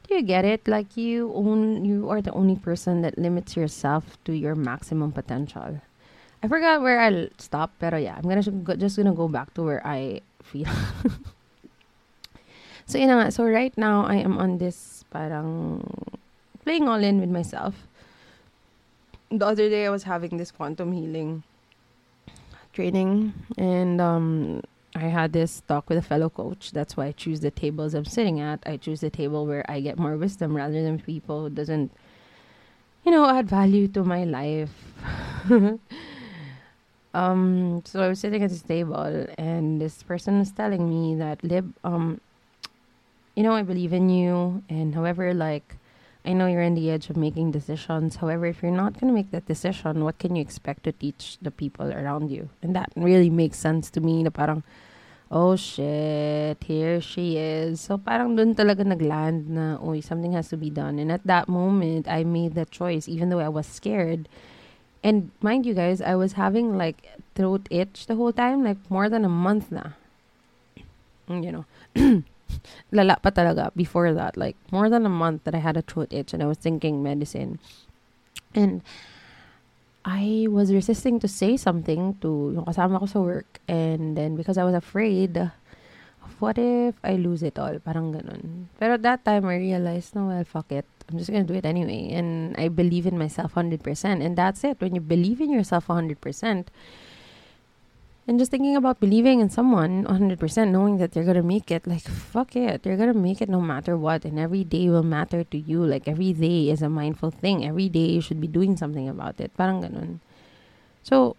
do 0.10 0.18
you 0.18 0.26
get 0.26 0.42
it? 0.42 0.66
Like 0.66 0.98
you 0.98 1.30
own, 1.38 1.86
you 1.86 2.10
are 2.10 2.18
the 2.18 2.34
only 2.34 2.58
person 2.58 3.06
that 3.06 3.22
limits 3.22 3.54
yourself 3.54 4.18
to 4.26 4.34
your 4.34 4.58
maximum 4.58 5.14
potential. 5.14 5.78
I 6.42 6.50
forgot 6.50 6.82
where 6.82 6.98
I 6.98 7.30
stopped, 7.38 7.78
pero 7.78 8.02
yeah, 8.02 8.18
I'm 8.18 8.26
gonna 8.26 8.42
go, 8.42 8.74
just 8.74 8.98
gonna 8.98 9.14
go 9.14 9.30
back 9.30 9.54
to 9.54 9.62
where 9.62 9.86
I 9.86 10.26
feel. 10.42 10.70
so 12.90 12.98
yun 12.98 13.14
nga, 13.14 13.30
so 13.30 13.46
right 13.46 13.74
now 13.78 14.06
I 14.06 14.18
am 14.18 14.42
on 14.42 14.58
this 14.58 15.06
parang 15.14 15.86
playing 16.66 16.90
all 16.90 17.02
in 17.02 17.22
with 17.22 17.30
myself. 17.30 17.86
The 19.30 19.46
other 19.46 19.70
day 19.70 19.86
I 19.86 19.90
was 19.90 20.04
having 20.04 20.38
this 20.38 20.52
quantum 20.52 20.92
healing 20.94 21.44
training 22.74 23.34
and 23.58 24.00
um 24.00 24.62
I 24.98 25.10
had 25.10 25.34
this 25.34 25.62
talk 25.68 25.90
with 25.90 26.00
a 26.00 26.02
fellow 26.02 26.30
coach. 26.30 26.72
That's 26.72 26.98
why 26.98 27.08
I 27.08 27.12
choose 27.12 27.42
the 27.42 27.52
tables 27.52 27.94
I'm 27.94 28.06
sitting 28.06 28.40
at. 28.40 28.64
I 28.66 28.78
choose 28.78 29.02
the 29.02 29.12
table 29.12 29.46
where 29.46 29.64
I 29.70 29.80
get 29.80 30.00
more 30.00 30.18
wisdom 30.18 30.56
rather 30.56 30.82
than 30.82 30.98
people 31.00 31.44
who 31.44 31.50
doesn't, 31.52 31.92
you 33.06 33.12
know, 33.12 33.30
add 33.30 33.48
value 33.48 33.88
to 33.90 34.04
my 34.04 34.24
life. 34.24 34.74
um, 37.14 37.82
so 37.86 38.02
I 38.02 38.08
was 38.08 38.20
sitting 38.20 38.42
at 38.44 38.50
this 38.50 38.64
table, 38.64 39.28
and 39.38 39.80
this 39.80 40.02
person 40.02 40.40
was 40.40 40.52
telling 40.52 40.90
me 40.90 41.14
that, 41.16 41.44
Lib, 41.44 41.76
um, 41.84 42.20
you 43.36 43.44
know, 43.44 43.54
I 43.54 43.62
believe 43.62 43.94
in 43.94 44.10
you, 44.10 44.64
and 44.68 44.96
however, 44.96 45.32
like, 45.36 45.76
I 46.28 46.34
know 46.34 46.46
you're 46.48 46.62
on 46.64 46.76
the 46.76 46.92
edge 46.92 47.10
of 47.10 47.16
making 47.16 47.52
decisions. 47.52 48.18
However, 48.18 48.48
if 48.48 48.62
you're 48.62 48.76
not 48.76 49.00
going 49.00 49.08
to 49.08 49.16
make 49.16 49.32
that 49.32 49.48
decision, 49.48 50.04
what 50.04 50.20
can 50.20 50.36
you 50.36 50.42
expect 50.42 50.84
to 50.84 50.92
teach 50.92 51.38
the 51.42 51.52
people 51.52 51.94
around 51.94 52.30
you? 52.30 52.50
And 52.62 52.76
that 52.76 52.92
really 52.98 53.30
makes 53.30 53.58
sense 53.58 53.90
to 53.92 54.02
me. 54.02 54.24
Na 54.24 54.30
parang, 54.30 54.62
oh 55.32 55.56
shit, 55.56 56.62
here 56.68 57.00
she 57.00 57.38
is. 57.38 57.80
So 57.80 57.98
parang 57.98 58.36
dun 58.36 58.56
talaga 58.56 58.84
nagland 58.84 59.48
na, 59.48 59.80
oy, 59.80 60.02
something 60.02 60.34
has 60.34 60.50
to 60.50 60.58
be 60.58 60.70
done. 60.70 61.00
And 61.00 61.14
at 61.14 61.24
that 61.24 61.48
moment, 61.48 62.12
I 62.12 62.26
made 62.26 62.56
that 62.56 62.72
choice, 62.72 63.08
even 63.08 63.30
though 63.30 63.40
I 63.40 63.48
was 63.48 63.66
scared. 63.66 64.28
And 65.04 65.32
mind 65.40 65.66
you 65.66 65.74
guys, 65.74 66.02
I 66.02 66.16
was 66.16 66.34
having 66.34 66.78
like 66.78 67.08
throat 67.36 67.72
itch 67.72 68.08
the 68.08 68.20
whole 68.20 68.34
time, 68.34 68.66
like 68.66 68.84
more 68.92 69.08
than 69.08 69.24
a 69.24 69.32
month 69.32 69.72
na. 69.72 69.96
You 71.30 71.64
know, 71.64 71.66
lala 72.92 73.18
pa 73.22 73.32
talaga 73.32 73.72
before 73.76 74.14
that, 74.14 74.38
like 74.38 74.56
more 74.72 74.90
than 74.90 75.06
a 75.06 75.12
month 75.12 75.44
that 75.44 75.56
I 75.56 75.60
had 75.60 75.78
a 75.78 75.82
throat 75.82 76.12
itch 76.12 76.34
and 76.34 76.42
I 76.42 76.48
was 76.48 76.58
thinking 76.58 77.04
medicine. 77.04 77.60
And 78.56 78.82
I 80.08 80.48
was 80.50 80.72
resisting 80.72 81.20
to 81.20 81.28
say 81.28 81.58
something 81.58 82.16
to 82.24 82.56
yung 82.56 82.66
kasama 82.66 83.00
ko 83.00 83.06
sa 83.06 83.20
work. 83.20 83.60
And 83.68 84.16
then 84.16 84.36
because 84.36 84.58
I 84.58 84.64
was 84.64 84.74
afraid 84.74 85.38
of 85.38 85.52
what 86.40 86.58
if 86.58 86.96
I 87.04 87.20
lose 87.20 87.44
it 87.44 87.60
all? 87.60 87.76
Parang 87.84 88.16
ganun. 88.16 88.72
Pero 88.80 88.96
at 88.96 89.04
that 89.04 89.26
time, 89.26 89.46
I 89.46 89.58
realized, 89.58 90.16
no, 90.16 90.28
well, 90.28 90.44
fuck 90.44 90.72
it. 90.72 90.86
I'm 91.10 91.18
just 91.18 91.32
gonna 91.32 91.44
do 91.44 91.56
it 91.56 91.66
anyway. 91.66 92.12
And 92.12 92.56
I 92.58 92.68
believe 92.68 93.08
in 93.08 93.18
myself 93.18 93.56
100%. 93.56 93.84
And 94.24 94.38
that's 94.38 94.64
it. 94.64 94.80
When 94.80 94.96
you 94.96 95.02
believe 95.02 95.42
in 95.42 95.52
yourself 95.52 95.88
100%, 95.88 96.68
and 98.28 98.38
just 98.38 98.52
thinking 98.52 98.76
about 98.76 99.00
believing 99.00 99.40
in 99.40 99.50
someone 99.50 100.04
100%, 100.04 100.70
knowing 100.70 100.98
that 100.98 101.14
they're 101.14 101.24
gonna 101.24 101.42
make 101.42 101.72
it, 101.72 101.88
like, 101.88 102.04
fuck 102.04 102.58
it. 102.58 102.84
They're 102.84 102.98
gonna 102.98 103.14
make 103.14 103.42
it 103.42 103.48
no 103.48 103.62
matter 103.62 103.96
what. 103.96 104.26
And 104.26 104.38
every 104.38 104.66
day 104.66 104.90
will 104.90 105.04
matter 105.04 105.46
to 105.46 105.58
you. 105.58 105.86
Like, 105.86 106.10
every 106.10 106.34
day 106.34 106.70
is 106.70 106.82
a 106.82 106.90
mindful 106.90 107.32
thing. 107.32 107.66
Every 107.66 107.88
day 107.88 108.12
you 108.12 108.22
should 108.22 108.42
be 108.42 108.48
doing 108.48 108.76
something 108.76 109.08
about 109.08 109.40
it. 109.40 109.56
Parang 109.56 109.82
ganun. 109.82 110.20
So, 111.04 111.38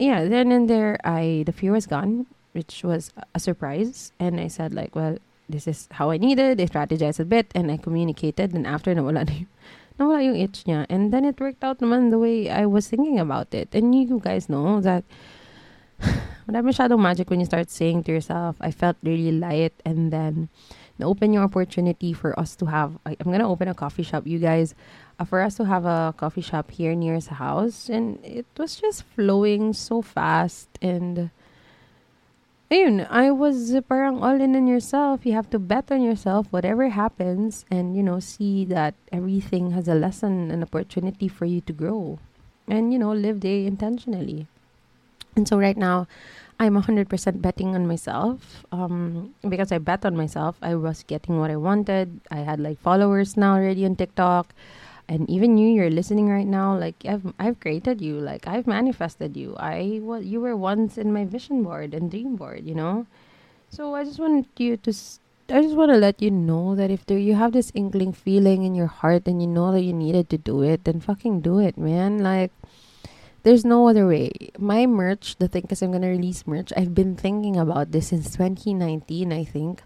yeah, 0.00 0.24
then 0.24 0.50
and 0.50 0.68
there, 0.68 0.98
I, 1.04 1.44
the 1.46 1.52
fear 1.52 1.70
was 1.70 1.86
gone, 1.86 2.26
which 2.50 2.82
was 2.82 3.12
a 3.32 3.38
surprise. 3.38 4.10
And 4.18 4.40
I 4.40 4.48
said, 4.48 4.74
like, 4.74 4.96
well, 4.96 5.18
this 5.48 5.68
is 5.68 5.86
how 5.92 6.10
I 6.10 6.18
needed. 6.18 6.60
I 6.60 6.66
strategized 6.66 7.20
a 7.20 7.24
bit 7.24 7.46
and 7.54 7.70
I 7.70 7.76
communicated. 7.76 8.54
And 8.54 8.66
after, 8.66 8.92
nawala 8.92 9.22
na 9.22 9.32
yung, 9.32 9.48
nawala 10.00 10.24
yung 10.24 10.36
itch 10.36 10.64
niya. 10.66 10.84
And 10.90 11.12
then 11.12 11.24
it 11.24 11.38
worked 11.38 11.62
out 11.62 11.78
naman 11.78 12.10
the 12.10 12.18
way 12.18 12.50
I 12.50 12.66
was 12.66 12.88
thinking 12.88 13.20
about 13.20 13.54
it. 13.54 13.68
And 13.72 13.94
you 13.94 14.18
guys 14.18 14.48
know 14.48 14.80
that 14.80 15.04
wala 16.48 16.64
masyadong 16.64 16.98
magic 16.98 17.28
when 17.28 17.40
you 17.40 17.46
start 17.46 17.68
saying 17.68 18.02
to 18.02 18.10
yourself, 18.10 18.56
I 18.58 18.72
felt 18.72 18.96
really 19.04 19.32
light. 19.32 19.76
And 19.84 20.10
then 20.10 20.48
open 20.98 21.32
your 21.32 21.44
opportunity 21.44 22.12
for 22.12 22.32
us 22.40 22.56
to 22.56 22.66
have, 22.66 22.96
I, 23.04 23.12
am 23.20 23.28
going 23.28 23.40
to 23.40 23.46
open 23.46 23.68
a 23.68 23.74
coffee 23.74 24.02
shop, 24.02 24.26
you 24.26 24.38
guys, 24.40 24.74
uh, 25.20 25.24
for 25.24 25.42
us 25.42 25.54
to 25.56 25.64
have 25.66 25.84
a 25.84 26.14
coffee 26.16 26.40
shop 26.40 26.70
here 26.70 26.94
near 26.94 27.20
the 27.20 27.34
house. 27.34 27.88
And 27.88 28.18
it 28.24 28.46
was 28.56 28.80
just 28.80 29.04
flowing 29.14 29.74
so 29.74 30.00
fast. 30.00 30.68
And 30.80 31.30
ayun, 32.72 33.06
I 33.10 33.30
was 33.30 33.76
parang 33.86 34.24
all 34.24 34.40
in 34.40 34.56
on 34.56 34.66
yourself. 34.66 35.26
You 35.26 35.34
have 35.34 35.50
to 35.50 35.58
bet 35.58 35.92
on 35.92 36.00
yourself, 36.00 36.48
whatever 36.50 36.88
happens, 36.88 37.66
and, 37.70 37.94
you 37.94 38.02
know, 38.02 38.20
see 38.20 38.64
that 38.72 38.94
everything 39.12 39.72
has 39.72 39.86
a 39.86 39.94
lesson, 39.94 40.50
an 40.50 40.62
opportunity 40.62 41.28
for 41.28 41.44
you 41.44 41.60
to 41.60 41.72
grow. 41.74 42.18
And, 42.66 42.92
you 42.92 42.98
know, 42.98 43.12
live 43.12 43.40
day 43.40 43.66
intentionally. 43.66 44.48
And 45.38 45.46
so 45.46 45.56
right 45.56 45.76
now, 45.76 46.08
I'm 46.58 46.74
100% 46.74 47.06
betting 47.40 47.76
on 47.76 47.86
myself. 47.86 48.66
Um, 48.72 49.34
because 49.48 49.70
I 49.70 49.78
bet 49.78 50.04
on 50.04 50.16
myself, 50.16 50.58
I 50.60 50.74
was 50.74 51.04
getting 51.06 51.38
what 51.38 51.52
I 51.52 51.56
wanted. 51.56 52.20
I 52.32 52.38
had 52.38 52.58
like 52.58 52.80
followers 52.80 53.36
now 53.36 53.54
already 53.54 53.86
on 53.86 53.94
TikTok. 53.94 54.52
And 55.08 55.30
even 55.30 55.56
you, 55.56 55.68
you're 55.70 55.94
listening 55.94 56.28
right 56.28 56.46
now. 56.46 56.76
Like 56.76 56.96
I've, 57.06 57.22
I've 57.38 57.60
created 57.60 58.02
you. 58.02 58.18
Like 58.18 58.48
I've 58.48 58.66
manifested 58.66 59.36
you. 59.36 59.54
I 59.56 60.00
was, 60.02 60.26
you 60.26 60.40
were 60.40 60.56
once 60.56 60.98
in 60.98 61.12
my 61.12 61.24
vision 61.24 61.62
board 61.62 61.94
and 61.94 62.10
dream 62.10 62.34
board. 62.34 62.66
You 62.66 62.74
know. 62.74 63.06
So 63.70 63.94
I 63.94 64.02
just 64.02 64.18
want 64.18 64.48
you 64.58 64.76
to. 64.76 64.92
I 65.50 65.62
just 65.62 65.76
want 65.76 65.92
to 65.92 65.96
let 65.96 66.20
you 66.20 66.30
know 66.30 66.74
that 66.74 66.90
if 66.90 67.06
there, 67.06 67.16
you 67.16 67.34
have 67.36 67.52
this 67.52 67.72
inkling 67.74 68.12
feeling 68.12 68.64
in 68.64 68.74
your 68.74 68.88
heart 68.88 69.26
and 69.26 69.40
you 69.40 69.48
know 69.48 69.72
that 69.72 69.80
you 69.80 69.94
needed 69.94 70.28
to 70.28 70.36
do 70.36 70.60
it, 70.60 70.84
then 70.84 71.00
fucking 71.00 71.40
do 71.40 71.58
it, 71.58 71.78
man. 71.78 72.18
Like 72.18 72.52
there's 73.42 73.64
no 73.64 73.88
other 73.88 74.06
way. 74.06 74.50
My 74.58 74.86
merch, 74.86 75.36
the 75.38 75.48
thing 75.48 75.66
is 75.70 75.82
I'm 75.82 75.92
gonna 75.92 76.08
release 76.08 76.46
merch. 76.46 76.72
I've 76.76 76.94
been 76.94 77.16
thinking 77.16 77.56
about 77.56 77.92
this 77.92 78.08
since 78.08 78.30
2019, 78.36 79.32
I 79.32 79.44
think, 79.44 79.82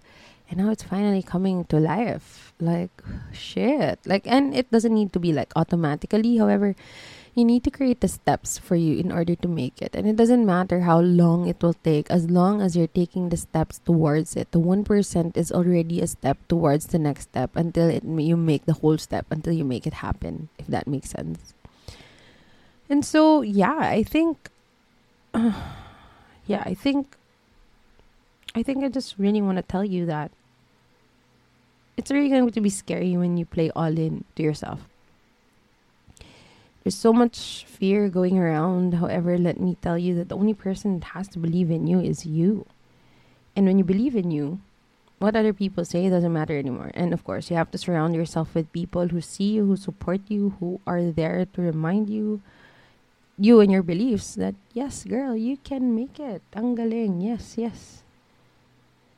and 0.48 0.58
now 0.58 0.70
it's 0.70 0.82
finally 0.82 1.22
coming 1.22 1.64
to 1.66 1.78
life. 1.78 2.52
Like 2.60 3.02
shit. 3.32 4.00
Like, 4.06 4.26
and 4.26 4.54
it 4.54 4.70
doesn't 4.70 4.94
need 4.94 5.12
to 5.12 5.20
be 5.20 5.32
like 5.32 5.52
automatically. 5.56 6.36
However, 6.36 6.74
you 7.34 7.44
need 7.44 7.64
to 7.64 7.70
create 7.70 8.00
the 8.00 8.08
steps 8.08 8.58
for 8.58 8.76
you 8.76 8.98
in 8.98 9.10
order 9.10 9.34
to 9.34 9.48
make 9.48 9.80
it, 9.80 9.96
and 9.96 10.06
it 10.06 10.16
doesn't 10.16 10.44
matter 10.44 10.80
how 10.80 11.00
long 11.00 11.48
it 11.48 11.62
will 11.62 11.72
take. 11.72 12.10
As 12.10 12.28
long 12.28 12.60
as 12.60 12.76
you're 12.76 12.92
taking 12.92 13.30
the 13.30 13.40
steps 13.40 13.80
towards 13.80 14.36
it, 14.36 14.52
the 14.52 14.60
one 14.60 14.84
percent 14.84 15.36
is 15.36 15.50
already 15.50 16.00
a 16.00 16.06
step 16.06 16.36
towards 16.48 16.92
the 16.92 16.98
next 16.98 17.32
step 17.32 17.56
until 17.56 17.88
it 17.88 18.04
you 18.04 18.36
make 18.36 18.66
the 18.66 18.84
whole 18.84 18.98
step 18.98 19.24
until 19.30 19.54
you 19.54 19.64
make 19.64 19.86
it 19.86 20.04
happen. 20.04 20.50
If 20.58 20.66
that 20.68 20.86
makes 20.86 21.10
sense. 21.10 21.54
And 22.92 23.06
so, 23.06 23.40
yeah, 23.40 23.78
I 23.80 24.02
think, 24.02 24.50
uh, 25.32 25.52
yeah, 26.46 26.62
I 26.66 26.74
think, 26.74 27.16
I 28.54 28.62
think 28.62 28.84
I 28.84 28.90
just 28.90 29.16
really 29.16 29.40
want 29.40 29.56
to 29.56 29.62
tell 29.62 29.82
you 29.82 30.04
that 30.04 30.30
it's 31.96 32.10
really 32.10 32.28
going 32.28 32.50
to 32.50 32.60
be 32.60 32.68
scary 32.68 33.16
when 33.16 33.38
you 33.38 33.46
play 33.46 33.70
all 33.70 33.96
in 33.96 34.24
to 34.36 34.42
yourself. 34.42 34.80
There's 36.84 36.94
so 36.94 37.14
much 37.14 37.64
fear 37.66 38.10
going 38.10 38.38
around. 38.38 38.92
However, 38.92 39.38
let 39.38 39.58
me 39.58 39.78
tell 39.80 39.96
you 39.96 40.14
that 40.16 40.28
the 40.28 40.36
only 40.36 40.52
person 40.52 41.00
that 41.00 41.16
has 41.16 41.28
to 41.28 41.38
believe 41.38 41.70
in 41.70 41.86
you 41.86 41.98
is 41.98 42.26
you. 42.26 42.66
And 43.56 43.64
when 43.64 43.78
you 43.78 43.84
believe 43.84 44.14
in 44.14 44.30
you, 44.30 44.60
what 45.18 45.34
other 45.34 45.54
people 45.54 45.86
say 45.86 46.10
doesn't 46.10 46.30
matter 46.32 46.58
anymore. 46.58 46.90
And 46.92 47.14
of 47.14 47.24
course, 47.24 47.48
you 47.48 47.56
have 47.56 47.70
to 47.70 47.78
surround 47.78 48.14
yourself 48.14 48.54
with 48.54 48.70
people 48.70 49.08
who 49.08 49.22
see 49.22 49.52
you, 49.56 49.64
who 49.64 49.76
support 49.76 50.20
you, 50.28 50.56
who 50.60 50.78
are 50.86 51.00
there 51.10 51.46
to 51.54 51.62
remind 51.62 52.10
you 52.10 52.42
you 53.42 53.58
and 53.58 53.72
your 53.72 53.82
beliefs 53.82 54.38
that 54.38 54.54
yes, 54.72 55.02
girl, 55.02 55.34
you 55.34 55.58
can 55.66 55.98
make 55.98 56.22
it. 56.22 56.46
Ang 56.54 56.78
galing. 56.78 57.18
Yes, 57.18 57.58
yes. 57.58 58.06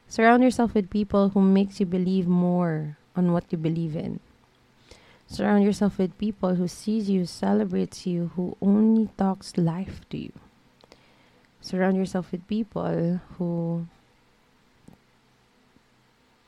Surround 0.08 0.42
yourself 0.42 0.72
with 0.72 0.88
people 0.88 1.36
who 1.36 1.44
makes 1.44 1.76
you 1.78 1.84
believe 1.84 2.24
more 2.24 2.96
on 3.12 3.36
what 3.36 3.44
you 3.52 3.58
believe 3.60 3.92
in. 3.92 4.20
Surround 5.28 5.62
yourself 5.64 5.98
with 5.98 6.16
people 6.16 6.54
who 6.56 6.68
sees 6.68 7.10
you, 7.10 7.26
celebrates 7.26 8.06
you, 8.06 8.32
who 8.32 8.56
only 8.64 9.12
talks 9.20 9.58
life 9.60 10.00
to 10.08 10.16
you. 10.16 10.32
Surround 11.60 11.96
yourself 11.96 12.32
with 12.32 12.48
people 12.48 13.20
who 13.36 13.84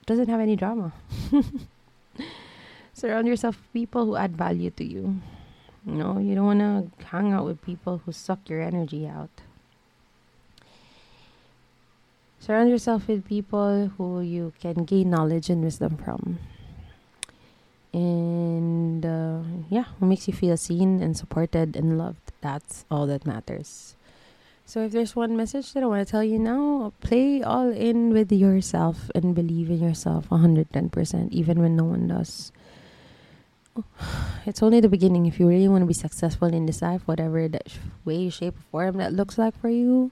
doesn't 0.07 0.29
have 0.33 0.41
any 0.41 0.57
drama. 0.57 0.93
Surround 2.95 3.29
yourself 3.29 3.57
with 3.61 3.73
people 3.73 4.07
who 4.07 4.17
add 4.17 4.33
value 4.33 4.71
to 4.71 4.85
you. 4.85 5.21
You 5.87 6.18
you 6.18 6.35
don't 6.35 6.46
want 6.46 6.61
to 6.61 7.07
hang 7.07 7.33
out 7.33 7.46
with 7.46 7.62
people 7.62 8.03
who 8.05 8.11
suck 8.11 8.49
your 8.51 8.61
energy 8.61 9.07
out. 9.07 9.31
Surround 12.40 12.70
yourself 12.70 13.07
with 13.07 13.25
people 13.25 13.92
who 13.96 14.20
you 14.20 14.53
can 14.61 14.85
gain 14.85 15.11
knowledge 15.11 15.49
and 15.49 15.62
wisdom 15.62 15.96
from. 15.96 16.38
And 17.92 19.07
uh, 19.07 19.40
yeah, 19.70 19.85
who 19.99 20.07
makes 20.07 20.27
you 20.27 20.35
feel 20.35 20.57
seen 20.57 21.01
and 21.01 21.16
supported 21.16 21.77
and 21.77 21.96
loved. 21.96 22.33
That's 22.40 22.85
all 22.90 23.07
that 23.07 23.25
matters. 23.25 23.94
So 24.66 24.83
if 24.83 24.90
there's 24.90 25.14
one 25.14 25.37
message 25.37 25.72
that 25.72 25.85
I 25.85 25.87
want 25.87 26.07
to 26.07 26.11
tell 26.11 26.25
you 26.25 26.40
now, 26.40 26.92
play 27.01 27.42
all 27.42 27.70
in 27.70 28.11
with 28.11 28.33
yourself 28.33 29.09
and 29.14 29.35
believe 29.35 29.70
in 29.70 29.79
yourself 29.79 30.29
110%, 30.29 31.31
even 31.31 31.61
when 31.61 31.77
no 31.77 31.85
one 31.85 32.09
does 32.09 32.51
it's 34.47 34.62
only 34.62 34.81
the 34.81 34.89
beginning. 34.89 35.27
If 35.27 35.41
you 35.41 35.49
really 35.49 35.69
want 35.69 35.83
to 35.83 35.87
be 35.87 35.95
successful 35.95 36.49
in 36.49 36.67
this 36.67 36.83
life, 36.83 37.03
whatever 37.07 37.49
that 37.49 37.69
way, 38.05 38.31
shape, 38.31 38.55
or 38.73 38.91
form 38.91 38.97
that 38.99 39.12
looks 39.12 39.39
like 39.39 39.59
for 39.61 39.69
you, 39.69 40.11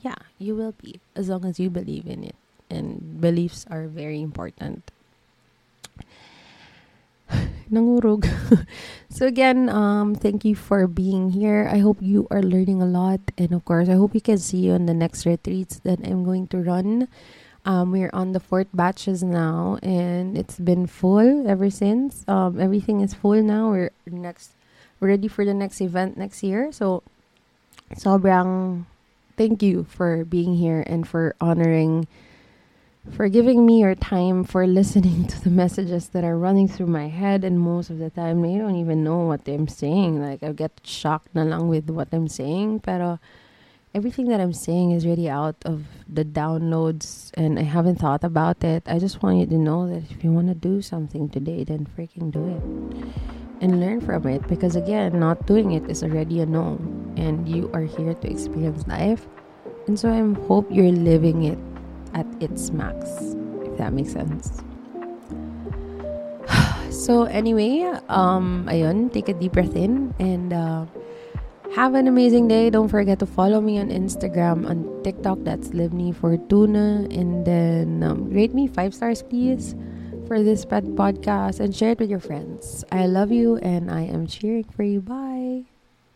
yeah, 0.00 0.20
you 0.38 0.54
will 0.54 0.74
be 0.82 1.00
as 1.16 1.28
long 1.28 1.44
as 1.44 1.58
you 1.58 1.70
believe 1.70 2.06
in 2.06 2.24
it. 2.24 2.36
And 2.70 3.20
beliefs 3.20 3.66
are 3.70 3.86
very 3.86 4.20
important. 4.20 4.90
Nangurog. 7.70 8.28
so 9.08 9.26
again, 9.26 9.68
um, 9.68 10.14
thank 10.14 10.44
you 10.44 10.54
for 10.54 10.86
being 10.86 11.30
here. 11.30 11.68
I 11.70 11.78
hope 11.78 11.98
you 12.00 12.26
are 12.30 12.42
learning 12.42 12.82
a 12.82 12.86
lot, 12.86 13.20
and 13.38 13.52
of 13.52 13.64
course, 13.64 13.88
I 13.88 13.94
hope 13.94 14.12
we 14.12 14.20
can 14.20 14.38
see 14.38 14.58
you 14.58 14.72
on 14.72 14.86
the 14.86 14.94
next 14.94 15.24
retreats 15.26 15.80
that 15.84 16.00
I'm 16.04 16.24
going 16.24 16.46
to 16.48 16.58
run. 16.58 17.08
Um, 17.64 17.92
we're 17.92 18.10
on 18.12 18.32
the 18.32 18.40
fourth 18.40 18.68
batches 18.74 19.22
now, 19.22 19.78
and 19.82 20.36
it's 20.36 20.58
been 20.58 20.86
full 20.86 21.48
ever 21.48 21.70
since. 21.70 22.24
Um, 22.28 22.60
everything 22.60 23.00
is 23.00 23.14
full 23.14 23.42
now. 23.42 23.70
We're 23.70 23.90
next, 24.06 24.52
we're 25.00 25.08
ready 25.08 25.28
for 25.28 25.44
the 25.44 25.54
next 25.54 25.80
event 25.80 26.18
next 26.18 26.42
year. 26.42 26.72
So, 26.72 27.02
sobrang 27.94 28.84
thank 29.36 29.62
you 29.62 29.84
for 29.84 30.24
being 30.24 30.56
here 30.56 30.84
and 30.86 31.08
for 31.08 31.34
honoring, 31.40 32.06
for 33.10 33.28
giving 33.28 33.64
me 33.64 33.80
your 33.80 33.94
time, 33.94 34.44
for 34.44 34.66
listening 34.80 35.26
to 35.28 35.42
the 35.42 35.50
messages 35.50 36.08
that 36.08 36.24
are 36.24 36.36
running 36.36 36.68
through 36.68 36.88
my 36.88 37.08
head. 37.08 37.44
And 37.44 37.58
most 37.58 37.88
of 37.88 37.98
the 37.98 38.10
time, 38.10 38.44
I 38.44 38.58
don't 38.58 38.76
even 38.76 39.02
know 39.02 39.20
what 39.20 39.48
I'm 39.48 39.68
saying. 39.68 40.20
Like 40.20 40.42
I 40.42 40.52
get 40.52 40.72
shocked 40.84 41.34
na 41.34 41.44
lang 41.44 41.68
with 41.68 41.88
what 41.88 42.08
I'm 42.12 42.28
saying, 42.28 42.80
pero 42.80 43.18
everything 43.94 44.26
that 44.26 44.40
I'm 44.40 44.52
saying 44.52 44.90
is 44.90 45.06
really 45.06 45.30
out 45.30 45.54
of 45.64 45.86
the 46.08 46.24
downloads 46.24 47.30
and 47.34 47.58
I 47.58 47.62
haven't 47.62 48.00
thought 48.00 48.24
about 48.24 48.64
it. 48.64 48.82
I 48.86 48.98
just 48.98 49.22
want 49.22 49.38
you 49.38 49.46
to 49.46 49.54
know 49.54 49.88
that 49.88 50.10
if 50.10 50.24
you 50.24 50.32
want 50.32 50.48
to 50.48 50.54
do 50.54 50.82
something 50.82 51.28
today, 51.28 51.62
then 51.62 51.86
freaking 51.96 52.32
do 52.32 52.42
it. 52.58 52.62
And 53.62 53.80
learn 53.80 54.00
from 54.00 54.26
it 54.26 54.46
because 54.48 54.74
again, 54.74 55.20
not 55.20 55.46
doing 55.46 55.72
it 55.72 55.88
is 55.88 56.02
already 56.02 56.40
a 56.40 56.46
no. 56.46 56.74
And 57.16 57.48
you 57.48 57.70
are 57.72 57.86
here 57.86 58.14
to 58.14 58.30
experience 58.30 58.84
life. 58.88 59.28
And 59.86 59.98
so 59.98 60.10
I 60.10 60.20
hope 60.46 60.66
you're 60.70 60.90
living 60.90 61.44
it 61.44 61.58
at 62.14 62.26
its 62.42 62.70
max, 62.70 63.06
if 63.62 63.78
that 63.78 63.92
makes 63.92 64.10
sense. 64.10 64.60
so 66.90 67.24
anyway, 67.30 67.94
um 68.08 68.66
ayun, 68.68 69.12
take 69.12 69.28
a 69.28 69.34
deep 69.34 69.52
breath 69.52 69.76
in 69.76 70.12
and 70.18 70.52
uh 70.52 70.86
have 71.72 71.94
an 71.94 72.06
amazing 72.06 72.48
day. 72.48 72.70
Don't 72.70 72.88
forget 72.88 73.18
to 73.20 73.26
follow 73.26 73.60
me 73.60 73.78
on 73.78 73.88
Instagram, 73.88 74.68
on 74.68 75.02
TikTok. 75.02 75.38
That's 75.42 75.68
Libni 75.68 76.14
Fortuna. 76.14 77.06
And 77.10 77.44
then 77.44 78.02
um, 78.02 78.30
rate 78.30 78.54
me 78.54 78.66
five 78.68 78.94
stars, 78.94 79.22
please, 79.22 79.74
for 80.26 80.42
this 80.42 80.64
pet 80.64 80.84
podcast 80.94 81.60
and 81.60 81.74
share 81.74 81.92
it 81.92 81.98
with 81.98 82.10
your 82.10 82.20
friends. 82.20 82.84
I 82.92 83.06
love 83.06 83.32
you 83.32 83.56
and 83.56 83.90
I 83.90 84.02
am 84.02 84.26
cheering 84.26 84.64
for 84.64 84.82
you. 84.82 85.00
Bye. 85.00 85.73